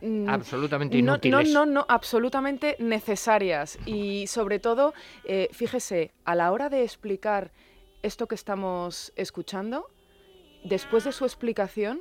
mm, 0.00 0.28
absolutamente 0.28 0.96
inútiles. 0.96 1.52
No, 1.52 1.66
no, 1.66 1.72
no, 1.72 1.86
absolutamente 1.88 2.76
necesarias. 2.78 3.78
Y 3.86 4.26
sobre 4.26 4.58
todo, 4.58 4.94
eh, 5.24 5.48
fíjese, 5.52 6.12
a 6.24 6.34
la 6.34 6.52
hora 6.52 6.68
de 6.68 6.82
explicar 6.82 7.52
esto 8.02 8.26
que 8.26 8.34
estamos 8.34 9.12
escuchando, 9.16 9.90
después 10.64 11.04
de 11.04 11.12
su 11.12 11.24
explicación, 11.24 12.00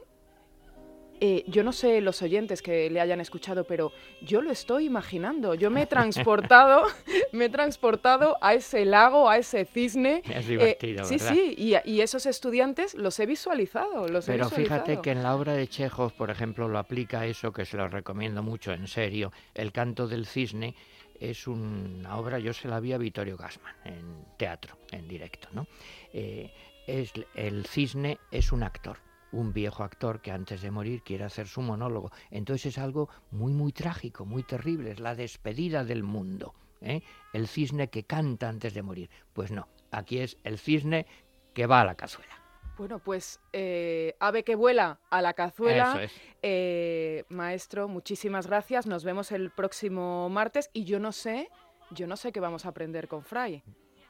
eh, 1.23 1.43
yo 1.45 1.63
no 1.63 1.71
sé 1.71 2.01
los 2.01 2.23
oyentes 2.23 2.63
que 2.63 2.89
le 2.89 2.99
hayan 2.99 3.21
escuchado, 3.21 3.63
pero 3.63 3.91
yo 4.21 4.41
lo 4.41 4.49
estoy 4.49 4.85
imaginando. 4.85 5.53
Yo 5.53 5.69
me 5.69 5.83
he 5.83 5.85
transportado, 5.87 6.87
me 7.31 7.45
he 7.45 7.49
transportado 7.49 8.37
a 8.41 8.55
ese 8.55 8.85
lago, 8.85 9.29
a 9.29 9.37
ese 9.37 9.65
cisne. 9.65 10.23
Es 10.31 10.47
divertido, 10.47 11.03
eh, 11.03 11.05
Sí, 11.05 11.19
sí, 11.19 11.55
y, 11.55 12.01
esos 12.01 12.25
estudiantes 12.25 12.95
los 12.95 13.19
he 13.19 13.27
visualizado. 13.27 14.07
Los 14.07 14.25
pero 14.25 14.45
visualizado. 14.45 14.81
fíjate 14.83 15.01
que 15.03 15.11
en 15.11 15.21
la 15.21 15.35
obra 15.35 15.53
de 15.53 15.67
Chekhov, 15.67 16.13
por 16.13 16.31
ejemplo, 16.31 16.67
lo 16.67 16.79
aplica 16.79 17.27
eso 17.27 17.53
que 17.53 17.65
se 17.65 17.77
lo 17.77 17.87
recomiendo 17.87 18.41
mucho, 18.41 18.73
en 18.73 18.87
serio. 18.87 19.31
El 19.53 19.71
canto 19.71 20.07
del 20.07 20.25
cisne 20.25 20.73
es 21.19 21.45
una 21.45 22.17
obra, 22.17 22.39
yo 22.39 22.51
se 22.51 22.67
la 22.67 22.79
vi 22.79 22.93
a 22.93 22.97
Vittorio 22.97 23.37
Gassman 23.37 23.75
en 23.85 24.25
teatro, 24.37 24.75
en 24.91 25.07
directo, 25.07 25.49
¿no? 25.51 25.67
Eh, 26.11 26.51
es, 26.87 27.13
el 27.35 27.67
cisne 27.67 28.17
es 28.31 28.51
un 28.51 28.63
actor 28.63 29.10
un 29.31 29.53
viejo 29.53 29.83
actor 29.83 30.21
que 30.21 30.31
antes 30.31 30.61
de 30.61 30.71
morir 30.71 31.03
quiere 31.03 31.23
hacer 31.23 31.47
su 31.47 31.61
monólogo. 31.61 32.11
Entonces 32.29 32.67
es 32.67 32.77
algo 32.77 33.09
muy, 33.31 33.53
muy 33.53 33.71
trágico, 33.71 34.25
muy 34.25 34.43
terrible, 34.43 34.91
es 34.91 34.99
la 34.99 35.15
despedida 35.15 35.83
del 35.83 36.03
mundo. 36.03 36.53
¿eh? 36.81 37.01
El 37.33 37.47
cisne 37.47 37.89
que 37.89 38.03
canta 38.03 38.49
antes 38.49 38.73
de 38.73 38.81
morir. 38.81 39.09
Pues 39.33 39.51
no, 39.51 39.67
aquí 39.91 40.19
es 40.19 40.37
el 40.43 40.57
cisne 40.57 41.05
que 41.53 41.65
va 41.65 41.81
a 41.81 41.85
la 41.85 41.95
cazuela. 41.95 42.41
Bueno, 42.77 42.99
pues 42.99 43.39
eh, 43.53 44.15
ave 44.19 44.43
que 44.43 44.55
vuela 44.55 44.99
a 45.09 45.21
la 45.21 45.33
cazuela. 45.33 46.01
Eh, 46.41 47.25
maestro, 47.29 47.87
muchísimas 47.87 48.47
gracias. 48.47 48.87
Nos 48.87 49.03
vemos 49.03 49.31
el 49.31 49.51
próximo 49.51 50.29
martes 50.29 50.69
y 50.73 50.85
yo 50.85 50.99
no 50.99 51.11
sé, 51.11 51.49
yo 51.91 52.07
no 52.07 52.15
sé 52.15 52.31
qué 52.31 52.39
vamos 52.39 52.65
a 52.65 52.69
aprender 52.69 53.07
con 53.07 53.23
Fray, 53.23 53.63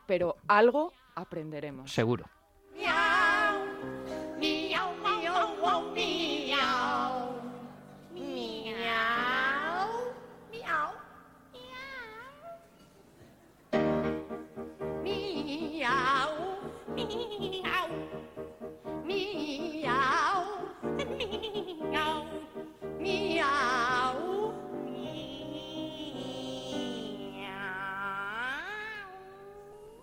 pero 0.05 0.37
algo 0.47 0.93
aprenderemos. 1.15 1.91
Seguro. 1.91 2.25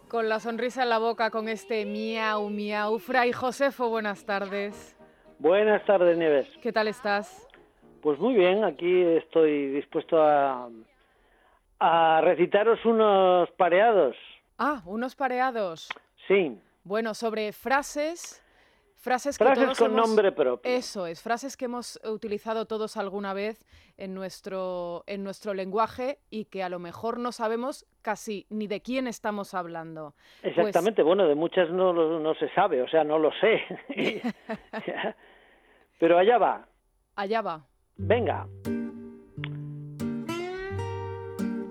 Con 0.08 0.28
la 0.28 0.40
sonrisa 0.40 0.82
en 0.82 0.88
la 0.88 0.98
boca, 0.98 1.30
con 1.30 1.48
este 1.48 1.84
miau, 1.84 2.48
miau. 2.48 2.98
Fray 2.98 3.32
Josefo, 3.32 3.88
buenas 3.88 4.24
tardes. 4.24 4.97
Buenas 5.38 5.84
tardes, 5.86 6.18
Nieves. 6.18 6.48
¿Qué 6.62 6.72
tal 6.72 6.88
estás? 6.88 7.46
Pues 8.02 8.18
muy 8.18 8.34
bien, 8.34 8.64
aquí 8.64 9.02
estoy 9.02 9.68
dispuesto 9.68 10.20
a, 10.20 10.68
a 11.78 12.20
recitaros 12.22 12.84
unos 12.84 13.48
pareados. 13.52 14.16
Ah, 14.58 14.82
unos 14.84 15.14
pareados. 15.14 15.88
Sí. 16.26 16.58
Bueno, 16.82 17.14
sobre 17.14 17.52
frases 17.52 18.42
Frases, 19.00 19.38
con 19.38 19.94
nombre 19.94 20.32
propio. 20.32 20.68
Eso 20.68 21.06
es, 21.06 21.22
frases 21.22 21.56
que 21.56 21.66
hemos 21.66 22.00
utilizado 22.04 22.66
todos 22.66 22.96
alguna 22.96 23.32
vez 23.32 23.64
en 23.96 24.12
nuestro, 24.12 25.04
en 25.06 25.22
nuestro 25.22 25.54
lenguaje 25.54 26.18
y 26.30 26.46
que 26.46 26.64
a 26.64 26.68
lo 26.68 26.80
mejor 26.80 27.20
no 27.20 27.30
sabemos 27.30 27.86
casi 28.02 28.46
ni 28.50 28.66
de 28.66 28.82
quién 28.82 29.06
estamos 29.06 29.54
hablando. 29.54 30.14
Pues 30.42 30.58
Exactamente, 30.58 31.04
bueno, 31.04 31.28
de 31.28 31.36
muchas 31.36 31.70
no, 31.70 31.92
no 31.92 32.34
se 32.34 32.48
sabe, 32.54 32.82
o 32.82 32.88
sea, 32.88 33.04
no 33.04 33.20
lo 33.20 33.30
sé. 33.40 33.62
Pero 35.98 36.18
allá 36.18 36.38
va. 36.38 36.68
Allá 37.16 37.42
va. 37.42 37.66
Venga. 37.96 38.46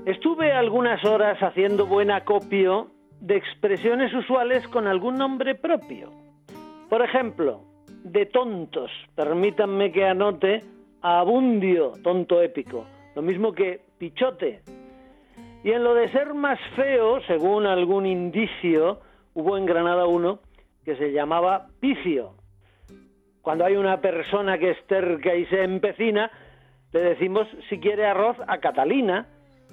Estuve 0.05 0.51
algunas 0.51 1.03
horas 1.05 1.37
haciendo 1.41 1.85
buen 1.85 2.11
acopio 2.11 2.91
de 3.19 3.35
expresiones 3.35 4.13
usuales 4.13 4.67
con 4.67 4.87
algún 4.87 5.15
nombre 5.15 5.55
propio 5.55 6.11
por 6.89 7.01
ejemplo, 7.01 7.61
de 8.03 8.25
tontos, 8.27 8.89
permítanme 9.15 9.91
que 9.91 10.05
anote 10.05 10.63
abundio, 11.01 11.91
tonto 12.01 12.41
épico, 12.41 12.85
lo 13.15 13.21
mismo 13.21 13.51
que 13.51 13.81
pichote. 13.97 14.61
Y 15.63 15.71
en 15.71 15.83
lo 15.83 15.93
de 15.93 16.07
ser 16.09 16.33
más 16.33 16.59
feo, 16.75 17.21
según 17.27 17.65
algún 17.65 18.05
indicio, 18.05 19.01
hubo 19.33 19.57
en 19.57 19.65
Granada 19.65 20.05
uno 20.05 20.39
que 20.85 20.95
se 20.95 21.11
llamaba 21.11 21.67
picio. 21.81 22.35
Cuando 23.47 23.63
hay 23.63 23.77
una 23.77 24.01
persona 24.01 24.57
que 24.57 24.71
es 24.71 24.87
terca 24.87 25.33
y 25.33 25.45
se 25.45 25.63
empecina, 25.63 26.29
le 26.91 26.99
decimos 26.99 27.47
si 27.69 27.79
quiere 27.79 28.05
arroz 28.05 28.35
a 28.45 28.57
Catalina. 28.57 29.25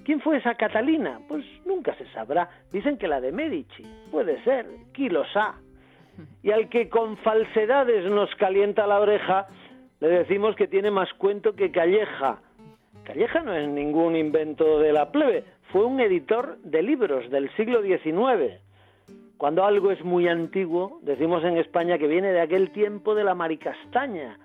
¿Quién 0.05 0.21
fue 0.21 0.37
esa 0.37 0.55
Catalina? 0.55 1.19
Pues 1.27 1.45
nunca 1.67 1.93
se 1.97 2.07
sabrá. 2.13 2.49
Dicen 2.71 2.99
que 2.99 3.09
la 3.09 3.21
de 3.21 3.33
Medici. 3.33 3.83
Puede 4.13 4.41
ser. 4.45 4.67
Quilosá 4.93 5.57
y 6.45 6.53
al 6.53 6.69
que 6.69 6.89
con 6.89 7.17
falsedades 7.17 8.09
nos 8.09 8.33
calienta 8.37 8.87
la 8.87 9.01
oreja, 9.01 9.49
le 9.99 10.07
decimos 10.07 10.55
que 10.55 10.69
tiene 10.69 10.93
más 10.93 11.13
cuento 11.15 11.57
que 11.57 11.73
Calleja. 11.73 12.43
Calleja 13.03 13.43
no 13.43 13.55
es 13.55 13.69
ningún 13.69 14.15
invento 14.15 14.79
de 14.79 14.93
la 14.93 15.11
plebe, 15.11 15.43
fue 15.73 15.85
un 15.85 15.99
editor 15.99 16.59
de 16.59 16.81
libros 16.81 17.29
del 17.29 17.51
siglo 17.57 17.83
XIX. 17.83 18.64
Cuando 19.37 19.65
algo 19.65 19.91
es 19.91 20.03
muy 20.05 20.29
antiguo, 20.29 21.01
decimos 21.03 21.45
en 21.45 21.59
España 21.59 21.99
que 21.99 22.07
viene 22.07 22.33
de 22.33 22.41
aquel 22.41 22.71
tiempo 22.71 23.15
de 23.15 23.25
la 23.25 23.35
maricastaña. 23.35 24.39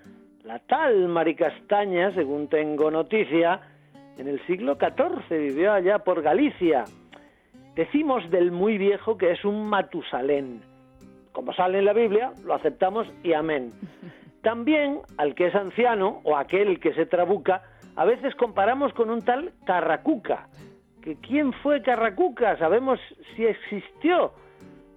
La 0.44 0.58
tal 0.58 1.08
maricastaña, 1.08 2.12
según 2.14 2.48
tengo 2.48 2.90
noticia, 2.90 3.60
en 4.18 4.28
el 4.28 4.44
siglo 4.46 4.76
XIV 4.76 5.38
vivió 5.38 5.72
allá 5.72 6.00
por 6.00 6.22
Galicia. 6.22 6.84
Decimos 7.74 8.28
del 8.30 8.50
muy 8.50 8.78
viejo 8.78 9.16
que 9.16 9.30
es 9.30 9.44
un 9.44 9.68
Matusalén 9.68 10.70
como 11.32 11.52
sale 11.52 11.78
en 11.78 11.84
la 11.84 11.92
Biblia, 11.92 12.32
lo 12.44 12.54
aceptamos 12.54 13.06
y 13.22 13.32
amén. 13.32 13.72
También 14.42 15.00
al 15.18 15.34
que 15.34 15.46
es 15.46 15.54
anciano 15.54 16.20
o 16.24 16.36
aquel 16.36 16.80
que 16.80 16.92
se 16.94 17.06
trabuca, 17.06 17.62
a 17.96 18.04
veces 18.04 18.34
comparamos 18.34 18.92
con 18.94 19.10
un 19.10 19.22
tal 19.22 19.52
Carracuca. 19.64 20.48
¿Que 21.02 21.16
¿Quién 21.16 21.52
fue 21.52 21.82
Carracuca? 21.82 22.56
¿Sabemos 22.58 22.98
si 23.34 23.46
existió? 23.46 24.32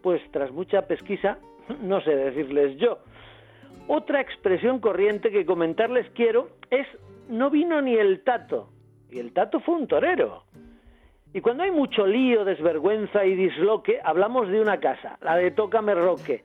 Pues 0.03 0.21
tras 0.31 0.51
mucha 0.51 0.83
pesquisa, 0.83 1.39
no 1.81 2.01
sé 2.01 2.15
decirles 2.15 2.77
yo. 2.77 2.99
Otra 3.87 4.21
expresión 4.21 4.79
corriente 4.79 5.31
que 5.31 5.45
comentarles 5.45 6.07
quiero 6.13 6.49
es 6.69 6.85
no 7.29 7.49
vino 7.49 7.81
ni 7.81 7.95
el 7.95 8.21
tato. 8.23 8.69
Y 9.09 9.19
el 9.19 9.33
tato 9.33 9.59
fue 9.61 9.75
un 9.75 9.87
torero. 9.87 10.43
Y 11.33 11.41
cuando 11.41 11.63
hay 11.63 11.71
mucho 11.71 12.05
lío, 12.05 12.45
desvergüenza 12.45 13.25
y 13.25 13.35
disloque, 13.35 13.99
hablamos 14.03 14.49
de 14.49 14.61
una 14.61 14.79
casa, 14.79 15.17
la 15.21 15.35
de 15.35 15.51
Tócame 15.51 15.95
Roque. 15.95 16.43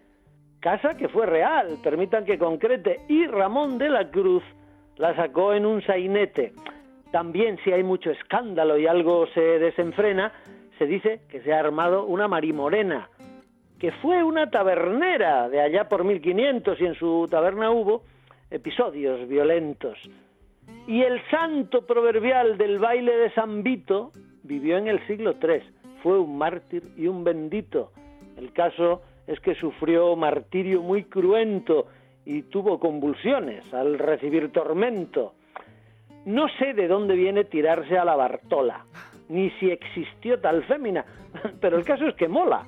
Casa 0.60 0.96
que 0.96 1.08
fue 1.08 1.26
real, 1.26 1.78
permitan 1.82 2.24
que 2.24 2.38
concrete, 2.38 3.00
y 3.08 3.26
Ramón 3.26 3.76
de 3.78 3.90
la 3.90 4.10
Cruz 4.10 4.42
la 4.96 5.14
sacó 5.14 5.52
en 5.52 5.66
un 5.66 5.82
sainete. 5.82 6.52
También 7.12 7.58
si 7.64 7.72
hay 7.72 7.82
mucho 7.82 8.10
escándalo 8.10 8.78
y 8.78 8.86
algo 8.86 9.26
se 9.28 9.40
desenfrena, 9.40 10.32
se 10.78 10.86
dice 10.86 11.20
que 11.28 11.40
se 11.42 11.52
ha 11.52 11.60
armado 11.60 12.04
una 12.04 12.28
marimorena, 12.28 13.08
que 13.78 13.92
fue 13.92 14.24
una 14.24 14.50
tabernera 14.50 15.48
de 15.48 15.60
allá 15.60 15.88
por 15.88 16.04
1500 16.04 16.80
y 16.80 16.86
en 16.86 16.94
su 16.94 17.26
taberna 17.30 17.70
hubo 17.70 18.02
episodios 18.50 19.28
violentos. 19.28 19.98
Y 20.86 21.02
el 21.02 21.20
santo 21.30 21.86
proverbial 21.86 22.58
del 22.58 22.78
baile 22.78 23.16
de 23.16 23.30
San 23.32 23.62
Vito, 23.62 24.12
vivió 24.42 24.78
en 24.78 24.88
el 24.88 25.06
siglo 25.06 25.36
III, 25.40 25.62
fue 26.02 26.18
un 26.18 26.38
mártir 26.38 26.82
y 26.96 27.06
un 27.06 27.24
bendito. 27.24 27.92
El 28.36 28.52
caso 28.52 29.02
es 29.26 29.38
que 29.40 29.54
sufrió 29.54 30.16
martirio 30.16 30.82
muy 30.82 31.04
cruento 31.04 31.86
y 32.24 32.42
tuvo 32.42 32.78
convulsiones 32.80 33.72
al 33.72 33.98
recibir 33.98 34.50
tormento. 34.52 35.34
No 36.24 36.48
sé 36.58 36.74
de 36.74 36.88
dónde 36.88 37.14
viene 37.14 37.44
tirarse 37.44 37.96
a 37.96 38.04
la 38.04 38.16
Bartola, 38.16 38.84
ni 39.28 39.50
si 39.52 39.70
existió 39.70 40.40
tal 40.40 40.64
fémina, 40.64 41.04
pero 41.60 41.76
el 41.78 41.84
caso 41.84 42.06
es 42.06 42.14
que 42.16 42.28
mola. 42.28 42.66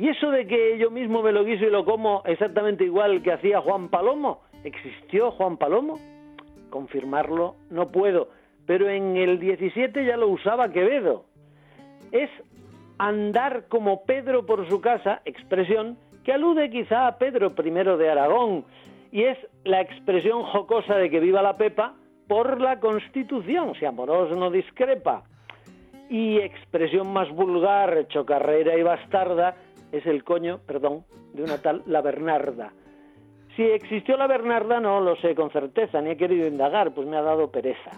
Y 0.00 0.08
eso 0.08 0.30
de 0.30 0.46
que 0.46 0.78
yo 0.78 0.90
mismo 0.90 1.22
me 1.22 1.30
lo 1.30 1.44
guiso 1.44 1.66
y 1.66 1.70
lo 1.70 1.84
como 1.84 2.22
exactamente 2.24 2.84
igual 2.84 3.20
que 3.22 3.32
hacía 3.32 3.60
Juan 3.60 3.90
Palomo, 3.90 4.40
¿existió 4.64 5.30
Juan 5.32 5.58
Palomo? 5.58 5.98
Confirmarlo 6.70 7.56
no 7.68 7.90
puedo, 7.92 8.30
pero 8.64 8.88
en 8.88 9.18
el 9.18 9.38
17 9.38 10.06
ya 10.06 10.16
lo 10.16 10.28
usaba 10.28 10.72
Quevedo. 10.72 11.26
Es 12.12 12.30
andar 12.96 13.68
como 13.68 14.04
Pedro 14.04 14.46
por 14.46 14.66
su 14.70 14.80
casa, 14.80 15.20
expresión 15.26 15.98
que 16.24 16.32
alude 16.32 16.70
quizá 16.70 17.06
a 17.06 17.18
Pedro 17.18 17.52
I 17.62 17.70
de 17.98 18.08
Aragón, 18.08 18.64
y 19.12 19.24
es 19.24 19.36
la 19.64 19.82
expresión 19.82 20.44
jocosa 20.44 20.94
de 20.96 21.10
que 21.10 21.20
viva 21.20 21.42
la 21.42 21.58
Pepa 21.58 21.92
por 22.26 22.58
la 22.58 22.80
Constitución, 22.80 23.74
si 23.78 23.84
Amorós 23.84 24.34
no 24.34 24.50
discrepa. 24.50 25.24
Y 26.08 26.38
expresión 26.38 27.12
más 27.12 27.30
vulgar, 27.30 28.08
chocarrera 28.08 28.78
y 28.78 28.82
bastarda, 28.82 29.54
es 29.92 30.06
el 30.06 30.24
coño, 30.24 30.60
perdón, 30.66 31.04
de 31.32 31.42
una 31.42 31.58
tal 31.58 31.82
La 31.86 32.02
Bernarda. 32.02 32.72
Si 33.56 33.62
existió 33.62 34.16
la 34.16 34.26
Bernarda 34.26 34.80
no 34.80 35.00
lo 35.00 35.16
sé 35.16 35.34
con 35.34 35.50
certeza, 35.50 36.00
ni 36.00 36.10
he 36.10 36.16
querido 36.16 36.46
indagar, 36.46 36.92
pues 36.92 37.06
me 37.06 37.16
ha 37.16 37.22
dado 37.22 37.50
pereza. 37.50 37.90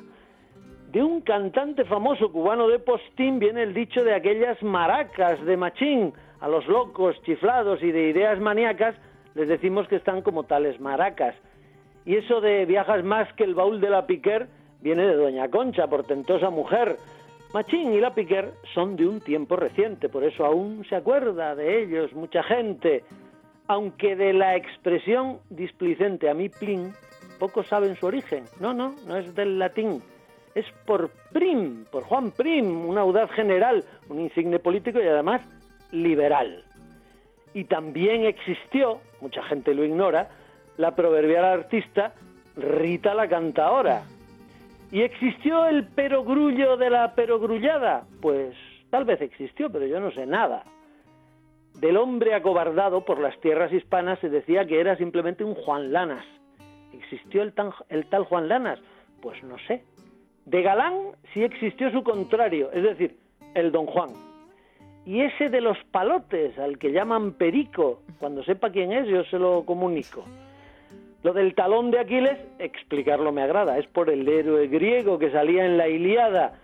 De 0.90 1.02
un 1.02 1.22
cantante 1.22 1.84
famoso 1.84 2.30
cubano 2.30 2.68
de 2.68 2.78
postín 2.78 3.38
viene 3.38 3.62
el 3.62 3.72
dicho 3.72 4.04
de 4.04 4.14
aquellas 4.14 4.62
maracas 4.62 5.42
de 5.44 5.56
machín. 5.56 6.12
A 6.40 6.48
los 6.48 6.66
locos, 6.66 7.16
chiflados 7.22 7.82
y 7.82 7.92
de 7.92 8.08
ideas 8.08 8.40
maníacas 8.40 8.94
les 9.34 9.48
decimos 9.48 9.88
que 9.88 9.96
están 9.96 10.22
como 10.22 10.44
tales 10.44 10.80
maracas. 10.80 11.34
Y 12.04 12.16
eso 12.16 12.40
de 12.40 12.66
viajas 12.66 13.04
más 13.04 13.32
que 13.34 13.44
el 13.44 13.54
baúl 13.54 13.80
de 13.80 13.88
la 13.88 14.06
Piquer 14.06 14.48
viene 14.80 15.06
de 15.06 15.14
Doña 15.14 15.48
Concha, 15.48 15.86
portentosa 15.86 16.50
mujer. 16.50 16.96
Machín 17.52 17.92
y 17.92 18.00
la 18.00 18.14
Piquer 18.14 18.54
son 18.74 18.96
de 18.96 19.06
un 19.06 19.20
tiempo 19.20 19.56
reciente, 19.56 20.08
por 20.08 20.24
eso 20.24 20.44
aún 20.44 20.84
se 20.88 20.96
acuerda 20.96 21.54
de 21.54 21.82
ellos 21.82 22.12
mucha 22.14 22.42
gente 22.42 23.04
aunque 23.72 24.16
de 24.16 24.32
la 24.32 24.56
expresión 24.56 25.38
displicente 25.48 26.28
a 26.28 26.34
mí 26.34 26.48
plin, 26.48 26.92
pocos 27.38 27.66
saben 27.68 27.96
su 27.96 28.06
origen. 28.06 28.44
No, 28.60 28.74
no, 28.74 28.94
no 29.06 29.16
es 29.16 29.34
del 29.34 29.58
latín. 29.58 30.02
Es 30.54 30.66
por 30.84 31.10
Prim, 31.32 31.86
por 31.90 32.02
Juan 32.02 32.32
Prim, 32.32 32.86
un 32.86 32.98
audaz 32.98 33.30
general, 33.30 33.84
un 34.10 34.20
insigne 34.20 34.58
político 34.58 35.00
y 35.00 35.06
además 35.06 35.40
liberal. 35.90 36.64
Y 37.54 37.64
también 37.64 38.24
existió, 38.24 39.00
mucha 39.20 39.42
gente 39.44 39.74
lo 39.74 39.84
ignora, 39.84 40.28
la 40.76 40.94
proverbial 40.94 41.44
artista 41.44 42.12
Rita 42.56 43.14
la 43.14 43.28
Cantaora. 43.28 44.02
¿Y 44.92 45.00
existió 45.00 45.64
el 45.64 45.86
perogrullo 45.86 46.76
de 46.76 46.90
la 46.90 47.14
perogrullada? 47.14 48.04
Pues 48.20 48.54
tal 48.90 49.06
vez 49.06 49.22
existió, 49.22 49.72
pero 49.72 49.86
yo 49.86 49.98
no 49.98 50.10
sé 50.10 50.26
nada. 50.26 50.64
Del 51.80 51.96
hombre 51.96 52.34
acobardado 52.34 53.02
por 53.02 53.18
las 53.18 53.40
tierras 53.40 53.72
hispanas 53.72 54.18
se 54.18 54.28
decía 54.28 54.66
que 54.66 54.78
era 54.78 54.94
simplemente 54.98 55.44
un 55.44 55.54
Juan 55.54 55.94
Lanas. 55.94 56.26
¿Existió 56.92 57.42
el, 57.42 57.54
el 57.88 58.06
tal 58.10 58.24
Juan 58.24 58.48
Lanas? 58.48 58.80
Pues 59.22 59.42
no 59.42 59.56
sé. 59.66 59.82
De 60.44 60.60
Galán 60.60 61.12
sí 61.32 61.42
existió 61.42 61.90
su 61.90 62.02
contrario, 62.02 62.70
es 62.70 62.82
decir, 62.82 63.16
el 63.54 63.72
Don 63.72 63.86
Juan. 63.86 64.10
Y 65.06 65.22
ese 65.22 65.48
de 65.48 65.62
los 65.62 65.78
palotes, 65.90 66.58
al 66.58 66.76
que 66.78 66.92
llaman 66.92 67.32
Perico, 67.32 68.02
cuando 68.18 68.44
sepa 68.44 68.68
quién 68.68 68.92
es 68.92 69.08
yo 69.08 69.24
se 69.24 69.38
lo 69.38 69.64
comunico. 69.64 70.22
Lo 71.22 71.32
del 71.32 71.54
talón 71.54 71.90
de 71.90 72.00
Aquiles, 72.00 72.38
explicarlo 72.58 73.32
me 73.32 73.42
agrada, 73.42 73.78
es 73.78 73.86
por 73.86 74.10
el 74.10 74.28
héroe 74.28 74.66
griego 74.66 75.18
que 75.18 75.30
salía 75.30 75.64
en 75.64 75.78
la 75.78 75.88
Iliada 75.88 76.54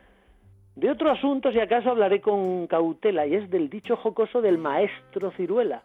de 0.79 0.93
otro 0.93 1.11
asunto, 1.11 1.51
si 1.51 1.59
acaso, 1.59 1.91
hablaré 1.91 2.21
con 2.21 2.69
cautela, 2.69 3.27
y 3.27 3.35
es 3.35 3.51
del 3.51 3.69
dicho 3.69 3.97
jocoso 3.97 4.41
del 4.41 4.59
maestro 4.59 5.33
Ciruela. 5.33 5.83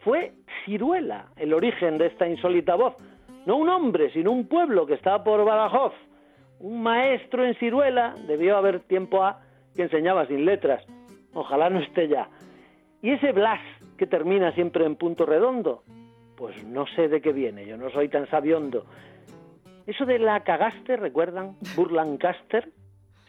Fue 0.00 0.32
Ciruela 0.64 1.26
el 1.36 1.54
origen 1.54 1.96
de 1.96 2.06
esta 2.06 2.26
insólita 2.26 2.74
voz. 2.74 2.96
No 3.46 3.54
un 3.54 3.68
hombre, 3.68 4.10
sino 4.10 4.32
un 4.32 4.48
pueblo 4.48 4.84
que 4.84 4.94
estaba 4.94 5.22
por 5.22 5.44
Badajoz. 5.44 5.92
Un 6.58 6.82
maestro 6.82 7.44
en 7.44 7.54
Ciruela, 7.54 8.16
debió 8.26 8.56
haber 8.56 8.80
tiempo 8.80 9.22
a 9.22 9.42
que 9.76 9.82
enseñaba 9.82 10.26
sin 10.26 10.44
letras. 10.44 10.84
Ojalá 11.34 11.70
no 11.70 11.78
esté 11.78 12.08
ya. 12.08 12.28
Y 13.00 13.10
ese 13.10 13.30
Blas 13.30 13.60
que 13.96 14.08
termina 14.08 14.50
siempre 14.54 14.84
en 14.84 14.96
punto 14.96 15.24
redondo, 15.24 15.84
pues 16.42 16.60
no 16.64 16.88
sé 16.96 17.06
de 17.06 17.20
qué 17.20 17.32
viene, 17.32 17.64
yo 17.64 17.76
no 17.76 17.88
soy 17.90 18.08
tan 18.08 18.28
sabiondo. 18.28 18.84
Eso 19.86 20.04
de 20.04 20.18
la 20.18 20.40
cagaste, 20.40 20.96
¿recuerdan? 20.96 21.54
Burlancaster, 21.76 22.68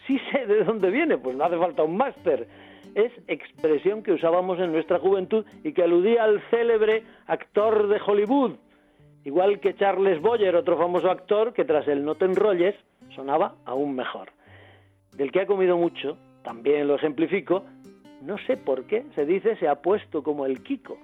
sí 0.07 0.19
sé 0.31 0.47
de 0.47 0.63
dónde 0.63 0.89
viene, 0.89 1.19
pues 1.19 1.37
no 1.37 1.43
hace 1.43 1.59
falta 1.59 1.83
un 1.83 1.95
máster. 1.95 2.47
Es 2.95 3.11
expresión 3.27 4.01
que 4.01 4.13
usábamos 4.13 4.57
en 4.57 4.71
nuestra 4.71 4.97
juventud 4.97 5.45
y 5.63 5.73
que 5.73 5.83
aludía 5.83 6.23
al 6.23 6.41
célebre 6.49 7.03
actor 7.27 7.87
de 7.87 8.01
Hollywood, 8.03 8.53
igual 9.25 9.59
que 9.59 9.75
Charles 9.75 10.19
Boyer, 10.19 10.55
otro 10.55 10.75
famoso 10.75 11.11
actor 11.11 11.53
que 11.53 11.65
tras 11.65 11.87
el 11.87 12.03
No 12.03 12.15
te 12.15 12.25
enrolles 12.25 12.73
sonaba 13.13 13.57
aún 13.65 13.93
mejor. 13.93 14.31
Del 15.15 15.31
que 15.31 15.41
ha 15.41 15.45
comido 15.45 15.77
mucho, 15.77 16.17
también 16.43 16.87
lo 16.87 16.95
ejemplifico, 16.95 17.63
no 18.23 18.39
sé 18.47 18.57
por 18.57 18.85
qué 18.85 19.05
se 19.13 19.23
dice 19.23 19.55
se 19.57 19.67
ha 19.67 19.83
puesto 19.83 20.23
como 20.23 20.47
el 20.47 20.63
Kiko. 20.63 20.97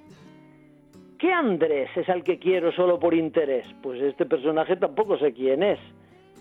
¿Qué 1.20 1.34
Andrés 1.34 1.90
es 1.98 2.08
al 2.08 2.24
que 2.24 2.40
quiero 2.40 2.72
solo 2.72 2.98
por 2.98 3.14
interés? 3.14 3.68
Pues 3.84 4.02
este 4.02 4.26
personaje 4.26 4.78
tampoco 4.78 5.18
sé 5.18 5.34
quién 5.34 5.64
es. 5.64 5.78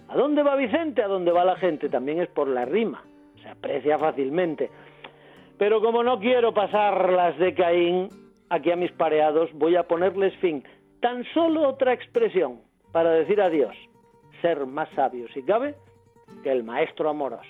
¿A 0.06 0.16
dónde 0.16 0.44
va 0.44 0.54
Vicente? 0.54 1.02
A 1.02 1.08
dónde 1.08 1.32
va 1.32 1.44
la 1.44 1.56
gente. 1.56 1.88
También 1.88 2.20
es 2.20 2.28
por 2.28 2.46
la 2.46 2.64
rima. 2.64 3.02
Se 3.42 3.48
aprecia 3.48 3.98
fácilmente. 3.98 4.70
Pero 5.58 5.80
como 5.82 6.04
no 6.04 6.20
quiero 6.20 6.54
pasar 6.54 7.12
las 7.12 7.36
de 7.38 7.54
Caín 7.54 8.08
aquí 8.50 8.70
a 8.70 8.76
mis 8.76 8.92
pareados, 8.92 9.50
voy 9.54 9.74
a 9.74 9.82
ponerles 9.82 10.32
fin. 10.36 10.62
Tan 11.00 11.24
solo 11.34 11.68
otra 11.68 11.92
expresión 11.92 12.60
para 12.92 13.10
decir 13.10 13.40
adiós. 13.40 13.74
Ser 14.42 14.64
más 14.64 14.88
sabio, 14.90 15.26
si 15.34 15.42
cabe, 15.42 15.74
que 16.44 16.52
el 16.52 16.62
maestro 16.62 17.10
Amoros. 17.10 17.46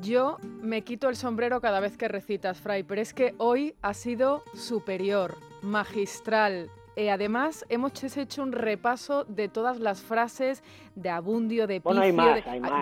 Yo 0.00 0.38
me 0.60 0.82
quito 0.82 1.08
el 1.08 1.16
sombrero 1.16 1.60
cada 1.60 1.80
vez 1.80 1.96
que 1.96 2.08
recitas, 2.08 2.60
Fray, 2.60 2.82
pero 2.82 3.00
es 3.00 3.14
que 3.14 3.34
hoy 3.38 3.74
ha 3.82 3.94
sido 3.94 4.42
superior, 4.54 5.36
magistral, 5.62 6.70
eh, 6.96 7.10
además, 7.10 7.64
hemos 7.68 7.92
hecho 8.16 8.42
un 8.42 8.52
repaso 8.52 9.24
de 9.24 9.48
todas 9.48 9.80
las 9.80 10.02
frases 10.02 10.62
de 10.94 11.10
abundio, 11.10 11.66
de 11.66 11.80
bueno, 11.80 12.00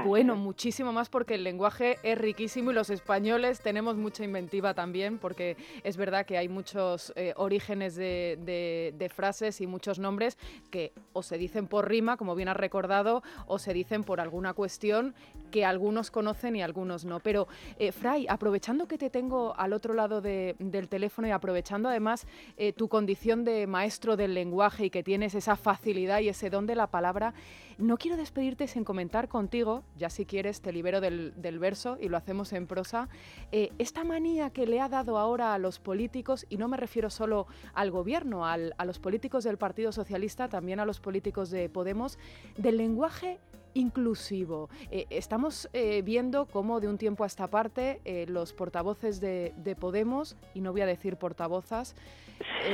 bueno, 0.05 0.37
muchísimo 0.37 0.93
más 0.93 1.09
porque 1.09 1.35
el 1.35 1.45
lenguaje 1.45 1.99
es 2.03 2.19
riquísimo 2.19 2.71
y 2.71 2.75
los 2.75 2.91
españoles 2.91 3.61
tenemos 3.61 3.97
mucha 3.97 4.23
inventiva 4.23 4.75
también 4.75 5.17
porque 5.17 5.57
es 5.83 5.97
verdad 5.97 6.27
que 6.27 6.37
hay 6.37 6.49
muchos 6.51 7.15
eh, 7.17 7.33
orígenes 7.37 7.97
de, 7.97 9.11
frases 9.15 9.61
y 9.63 9.67
muchos 9.67 9.99
nombres 9.99 10.37
que 10.71 10.93
o 11.15 11.23
se 11.23 11.39
dicen 11.39 11.67
por 11.67 11.89
rima, 11.89 12.19
como 12.19 12.35
bien 12.35 12.49
has 12.49 12.57
recordado, 12.57 13.23
o 13.47 13.59
se 13.59 13.73
dicen 13.73 14.05
por 14.05 14.21
alguna 14.21 14.53
cuestión 14.53 15.15
que 15.53 15.65
algunos 15.65 16.11
conocen 16.11 16.57
y 16.57 16.63
algunos 16.63 17.05
no. 17.05 17.21
Pero, 17.21 17.47
eh, 17.79 17.93
Fray, 17.93 18.27
aprovechando 18.29 18.89
que 18.89 18.99
te 18.99 19.11
tengo 19.11 19.55
al 19.57 19.73
otro 19.73 19.95
lado 19.95 20.21
del 20.21 20.89
teléfono 20.89 21.29
y 21.29 21.31
aprovechando 21.31 21.89
además 21.89 22.27
eh, 22.57 22.73
tu 22.73 22.89
condición 22.89 23.45
de 23.45 23.69
maestro 23.69 24.17
del 24.17 24.35
lenguaje 24.35 24.87
y 24.87 24.91
que 24.91 25.05
tienes 25.05 25.37
esa 25.37 25.55
facilidad 25.55 26.19
y 26.19 26.31
ese 26.31 26.51
don 26.51 26.67
de 26.67 26.75
la 26.75 26.89
palabra, 26.89 27.35
no 27.79 27.97
quiero 27.97 28.17
despedirte 28.17 28.67
sin 28.67 28.85
comentar 28.85 29.29
contigo, 29.29 29.85
ya 29.97 30.11
si 30.11 30.27
quieres 30.27 30.61
te 30.61 30.73
libero 30.73 31.01
del, 31.01 31.33
verso 31.59 31.97
y 32.01 32.09
lo 32.09 32.17
hacemos 32.17 32.53
en 32.53 32.67
prosa, 32.67 33.09
eh, 33.53 33.71
esta 33.79 34.05
manía 34.05 34.51
que 34.51 34.67
le 34.67 34.81
ha 34.81 34.89
dado 34.89 35.19
ahora 35.19 35.55
a 35.55 35.59
los 35.59 35.79
políticos, 35.79 36.47
y 36.49 36.57
no 36.57 36.69
me 36.69 36.77
refiero 36.77 37.11
solo 37.11 37.47
al 37.75 37.91
gobierno, 37.91 38.47
a 38.47 38.57
los 38.57 38.99
políticos 38.99 39.45
del 39.45 39.59
Partido 39.59 39.93
Socialista, 39.93 40.49
también 40.49 40.81
a 40.81 40.87
los 40.87 41.01
políticos 41.01 41.51
de 41.51 41.69
Podemos, 41.69 42.19
del 42.57 42.77
lenguaje 42.77 43.39
inclusivo. 43.75 44.69
Eh, 44.91 45.07
estamos 45.09 45.69
eh, 45.73 46.03
viendo 46.03 46.47
cómo 46.47 46.81
de 46.81 46.89
un 46.89 46.99
tiempo 46.99 47.25
a 47.25 47.27
esta 47.27 47.49
parte 47.49 48.01
los 48.29 48.53
portavoces 48.53 49.21
de, 49.21 49.77
Podemos, 49.79 50.37
y 50.55 50.61
no 50.61 50.73
voy 50.73 50.83
a 50.83 50.87
decir 50.87 51.17
portavozas 51.17 51.95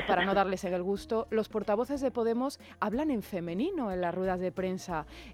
para 0.06 0.24
no 0.24 0.34
darles 0.34 0.64
el 0.64 0.82
gusto, 0.82 1.26
los 1.30 1.48
portavoces 1.48 2.00
de 2.00 2.10
Podemos 2.10 2.58
hablan 2.80 3.10
en 3.10 3.22
femenino 3.22 3.92
en 3.92 4.00
las 4.00 4.14
ruedas 4.14 4.40
de 4.40 4.52
prensa. 4.52 4.87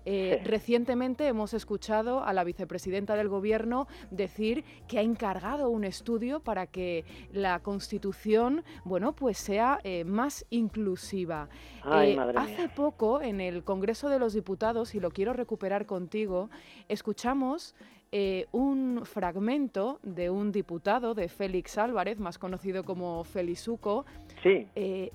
Recientemente 0.04 1.26
hemos 1.26 1.54
escuchado 1.54 2.24
a 2.24 2.32
la 2.32 2.44
vicepresidenta 2.44 3.16
del 3.16 3.28
Gobierno 3.28 3.86
decir 4.10 4.64
que 4.88 4.98
ha 4.98 5.02
encargado 5.02 5.68
un 5.68 5.84
estudio 5.84 6.40
para 6.40 6.66
que 6.66 7.04
la 7.32 7.60
Constitución, 7.60 8.64
bueno, 8.84 9.12
pues 9.12 9.38
sea 9.38 9.80
más 10.06 10.46
inclusiva. 10.50 11.48
hace 11.82 12.68
poco 12.74 13.20
en 13.20 13.40
el 13.40 13.64
Congreso 13.64 14.08
de 14.08 14.18
los 14.18 14.34
Diputados, 14.34 14.94
y 14.94 15.00
lo 15.00 15.10
quiero 15.10 15.32
recuperar, 15.32 15.86
contigo, 15.86 16.50
escuchamos 16.88 17.74
eh, 18.12 18.46
un 18.52 19.00
fragmento 19.04 19.98
de 20.02 20.30
un 20.30 20.52
diputado 20.52 21.14
de 21.14 21.28
Félix 21.28 21.78
Álvarez, 21.78 22.20
más 22.20 22.38
conocido 22.38 22.84
como 22.84 23.24
Felizuco, 23.24 24.04
sí. 24.42 24.68
Eh, 24.76 25.10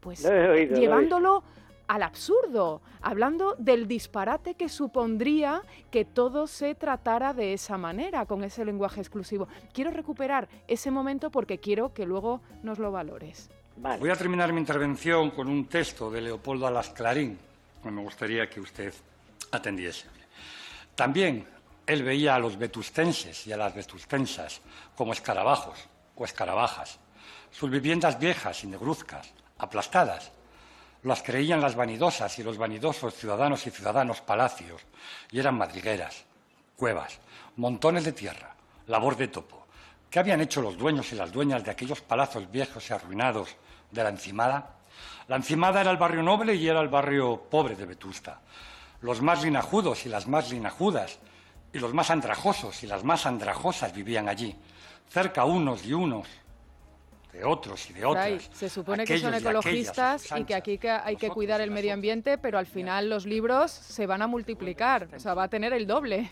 pues 0.00 0.22
llevándolo 0.22 1.42
al 1.88 2.02
absurdo, 2.02 2.82
hablando 3.00 3.56
del 3.58 3.88
disparate 3.88 4.54
que 4.54 4.68
supondría 4.68 5.62
que 5.90 6.04
todo 6.04 6.46
se 6.46 6.74
tratara 6.74 7.32
de 7.32 7.54
esa 7.54 7.78
manera, 7.78 8.26
con 8.26 8.44
ese 8.44 8.64
lenguaje 8.64 9.00
exclusivo. 9.00 9.48
Quiero 9.72 9.90
recuperar 9.90 10.48
ese 10.68 10.90
momento 10.90 11.30
porque 11.30 11.58
quiero 11.58 11.92
que 11.94 12.06
luego 12.06 12.42
nos 12.62 12.78
lo 12.78 12.92
valores. 12.92 13.50
Voy 13.76 14.10
a 14.10 14.16
terminar 14.16 14.52
mi 14.52 14.60
intervención 14.60 15.30
con 15.30 15.48
un 15.48 15.66
texto 15.66 16.10
de 16.10 16.20
Leopoldo 16.20 16.66
Alas 16.66 16.90
Clarín, 16.90 17.38
me 17.84 18.02
gustaría 18.02 18.48
que 18.50 18.60
usted 18.60 18.92
atendiese. 19.50 20.06
También 20.94 21.46
Él 21.86 22.02
veía 22.02 22.34
a 22.34 22.38
los 22.38 22.58
vetustenses 22.58 23.46
y 23.46 23.52
a 23.52 23.56
las 23.56 23.74
vetustensas 23.74 24.60
como 24.94 25.12
escarabajos 25.12 25.88
o 26.16 26.24
escarabajas, 26.24 26.98
sus 27.50 27.70
viviendas 27.70 28.18
viejas 28.18 28.64
y 28.64 28.66
negruzcas, 28.66 29.32
aplastadas. 29.58 30.32
Las 31.02 31.22
creían 31.22 31.60
las 31.60 31.76
vanidosas 31.76 32.38
y 32.38 32.42
los 32.42 32.58
vanidosos 32.58 33.14
ciudadanos 33.14 33.66
y 33.66 33.70
ciudadanos 33.70 34.20
palacios, 34.20 34.82
y 35.30 35.38
eran 35.38 35.56
madrigueras, 35.56 36.24
cuevas, 36.76 37.18
montones 37.56 38.04
de 38.04 38.12
tierra, 38.12 38.54
labor 38.86 39.16
de 39.16 39.28
topo. 39.28 39.66
¿Qué 40.10 40.18
habían 40.18 40.40
hecho 40.40 40.60
los 40.60 40.76
dueños 40.76 41.12
y 41.12 41.16
las 41.16 41.30
dueñas 41.30 41.62
de 41.62 41.70
aquellos 41.70 42.00
palacios 42.00 42.50
viejos 42.50 42.88
y 42.88 42.92
arruinados 42.92 43.54
de 43.90 44.02
la 44.02 44.08
encimada? 44.08 44.76
La 45.28 45.36
encimada 45.36 45.80
era 45.80 45.90
el 45.90 45.98
barrio 45.98 46.22
noble 46.22 46.54
y 46.54 46.66
era 46.66 46.80
el 46.80 46.88
barrio 46.88 47.42
pobre 47.48 47.76
de 47.76 47.86
Vetusta. 47.86 48.40
Los 49.02 49.22
más 49.22 49.42
linajudos 49.42 50.04
y 50.06 50.08
las 50.08 50.26
más 50.26 50.50
linajudas, 50.50 51.18
y 51.72 51.78
los 51.78 51.94
más 51.94 52.10
andrajosos 52.10 52.82
y 52.82 52.86
las 52.86 53.04
más 53.04 53.26
andrajosas 53.26 53.92
vivían 53.92 54.28
allí, 54.28 54.56
cerca 55.10 55.44
unos 55.44 55.84
y 55.84 55.92
unos 55.92 56.26
de 57.32 57.44
otros 57.44 57.90
y 57.90 57.94
de 57.94 58.04
otras. 58.04 58.42
se 58.52 58.68
supone 58.68 59.04
que 59.04 59.18
son 59.18 59.34
ecologistas 59.34 60.32
y, 60.36 60.44
que 60.44 60.54
aquí 60.54 60.78
hay 60.82 61.16
que 61.16 61.28
cuidar 61.28 61.60
el 61.60 61.70
medio 61.70 61.92
ambiente, 61.92 62.38
pero 62.38 62.58
al 62.58 62.66
final 62.66 63.08
los 63.08 63.26
libros 63.26 63.70
se 63.70 64.06
van 64.06 64.22
a 64.22 64.26
multiplicar, 64.26 65.08
o 65.14 65.18
sea, 65.18 65.34
va 65.34 65.44
a 65.44 65.48
tener 65.48 65.72
el 65.72 65.86
doble. 65.86 66.30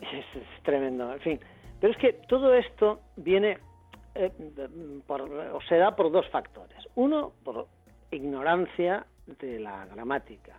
Es, 0.00 0.24
tremendo, 0.62 1.12
en 1.12 1.20
fin. 1.20 1.40
Pero 1.80 1.92
es 1.92 1.98
que 1.98 2.12
todo 2.28 2.54
esto 2.54 3.00
viene, 3.16 3.58
eh, 4.14 4.30
o 5.08 5.60
se 5.68 5.76
da 5.76 5.94
por 5.94 6.10
dos 6.10 6.28
factores. 6.30 6.78
Uno, 6.94 7.32
por 7.44 7.68
ignorancia 8.10 9.06
de 9.26 9.60
la 9.60 9.86
gramática 9.86 10.56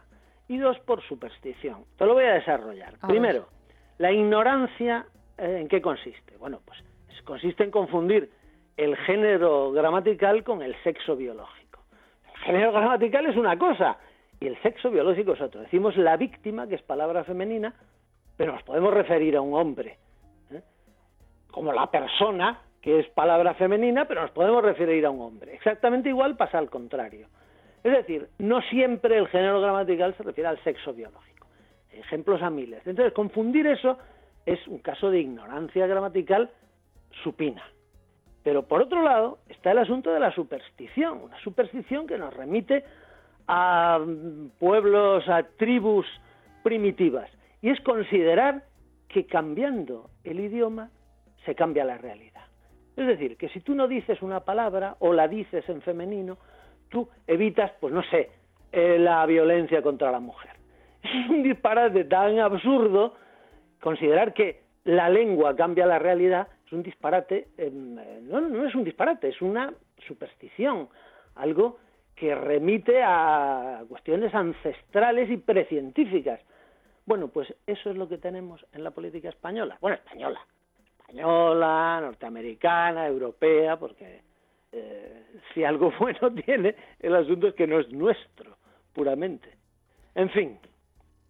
y 0.48 0.58
dos, 0.58 0.80
por 0.80 1.02
superstición. 1.04 1.86
Te 1.98 2.06
lo 2.06 2.14
voy 2.14 2.26
a 2.26 2.34
desarrollar. 2.34 2.96
Primero, 3.08 3.48
la 3.98 4.12
ignorancia, 4.12 5.06
eh, 5.38 5.60
¿en 5.62 5.68
qué 5.68 5.82
consiste? 5.82 6.38
Bueno, 6.38 6.62
pues 6.66 6.80
consiste 7.24 7.64
en 7.64 7.72
confundir 7.72 8.30
el 8.78 8.96
género 8.98 9.72
gramatical 9.72 10.44
con 10.44 10.62
el 10.62 10.76
sexo 10.84 11.16
biológico. 11.16 11.80
El 12.36 12.42
género 12.42 12.72
gramatical 12.72 13.26
es 13.28 13.36
una 13.36 13.58
cosa 13.58 13.98
y 14.40 14.48
el 14.48 14.62
sexo 14.62 14.90
biológico 14.90 15.34
es 15.34 15.42
otro. 15.42 15.62
Decimos 15.62 15.96
la 15.98 16.18
víctima, 16.18 16.68
que 16.68 16.76
es 16.76 16.82
palabra 16.82 17.24
femenina, 17.24 17.74
pero 18.36 18.54
nos 18.54 18.64
podemos 18.64 18.94
referir 18.94 19.36
a 19.38 19.42
un 19.42 19.54
hombre. 19.54 19.98
¿eh? 20.52 20.62
Como 21.52 21.72
la 21.72 21.90
persona, 21.90 22.60
que 22.82 23.00
es 23.00 23.08
palabra 23.10 23.54
femenina, 23.54 24.06
pero 24.06 24.22
nos 24.22 24.32
podemos 24.32 24.64
referir 24.64 25.06
a 25.06 25.12
un 25.12 25.22
hombre. 25.22 25.54
Exactamente 25.54 26.10
igual 26.10 26.36
pasa 26.36 26.58
al 26.58 26.70
contrario. 26.70 27.28
Es 27.84 27.92
decir, 27.92 28.30
no 28.40 28.62
siempre 28.64 29.18
el 29.18 29.28
género 29.28 29.62
gramatical 29.62 30.16
se 30.16 30.24
refiere 30.24 30.50
al 30.50 30.62
sexo 30.64 30.94
biológico. 30.94 31.48
Ejemplos 31.92 32.42
a 32.42 32.50
miles. 32.50 32.86
Entonces, 32.88 33.14
confundir 33.14 33.68
eso 33.68 33.98
es 34.46 34.66
un 34.68 34.80
caso 34.80 35.12
de 35.12 35.20
ignorancia 35.20 35.86
gramatical 35.86 36.50
supina. 37.24 37.64
Pero 38.44 38.64
por 38.64 38.82
otro 38.82 39.02
lado 39.02 39.40
está 39.50 39.72
el 39.72 39.80
asunto 39.80 40.12
de 40.12 40.20
la 40.20 40.32
superstición, 40.32 41.22
una 41.24 41.40
superstición 41.40 42.06
que 42.06 42.18
nos 42.18 42.34
remite 42.34 42.84
a 43.48 44.00
pueblos, 44.60 45.28
a 45.30 45.44
tribus 45.44 46.06
primitivas, 46.62 47.30
y 47.62 47.70
es 47.70 47.80
considerar 47.82 48.64
que 49.08 49.26
cambiando 49.26 50.10
el 50.24 50.40
idioma 50.40 50.90
se 51.46 51.56
cambia 51.56 51.86
la 51.86 51.98
realidad. 51.98 52.42
Es 52.96 53.08
decir, 53.08 53.38
que 53.38 53.50
si 53.50 53.62
tú 53.62 53.74
no 53.74 53.88
dices 53.88 54.22
una 54.22 54.42
palabra 54.42 54.96
o 55.00 55.14
la 55.14 55.28
dices 55.28 55.68
en 55.68 55.82
femenino, 55.82 56.38
tú 56.90 57.10
evitas, 57.26 57.72
pues 57.80 57.94
no 57.94 58.04
sé, 58.04 58.30
eh, 58.72 58.98
la 59.00 59.26
violencia 59.26 59.82
contra 59.82 60.12
la 60.12 60.20
mujer. 60.20 60.52
Es 61.04 61.30
un 61.30 61.44
disparate 61.44 62.06
tan 62.06 62.40
absurdo 62.40 63.16
considerar 63.82 64.34
que 64.34 64.64
la 64.86 65.10
lengua 65.10 65.56
cambia 65.56 65.86
la 65.86 66.00
realidad 66.00 66.48
un 66.72 66.84
disparate, 66.84 67.48
em, 67.58 67.96
no, 68.28 68.42
no 68.42 68.66
es 68.66 68.76
un 68.76 68.84
disparate, 68.84 69.30
es 69.30 69.42
una 69.42 69.74
superstición, 70.08 70.90
algo 71.36 71.80
que 72.16 72.36
remite 72.36 73.02
a 73.04 73.84
cuestiones 73.88 74.34
ancestrales 74.34 75.30
y 75.30 75.38
precientíficas. 75.38 76.40
Bueno, 77.06 77.28
pues 77.28 77.54
eso 77.68 77.90
es 77.90 77.98
lo 77.98 78.08
que 78.08 78.18
tenemos 78.18 78.66
en 78.72 78.84
la 78.84 78.92
política 78.92 79.30
española. 79.30 79.78
Bueno, 79.82 79.98
española, 79.98 80.40
española, 81.00 82.00
norteamericana, 82.02 83.08
europea, 83.08 83.78
porque 83.78 84.22
eh, 84.72 85.24
si 85.54 85.64
algo 85.64 85.92
bueno 86.00 86.34
tiene, 86.46 86.76
el 87.00 87.16
asunto 87.16 87.48
es 87.48 87.56
que 87.56 87.68
no 87.68 87.80
es 87.80 87.92
nuestro, 87.92 88.58
puramente. 88.94 89.50
En 90.16 90.30
fin, 90.30 90.60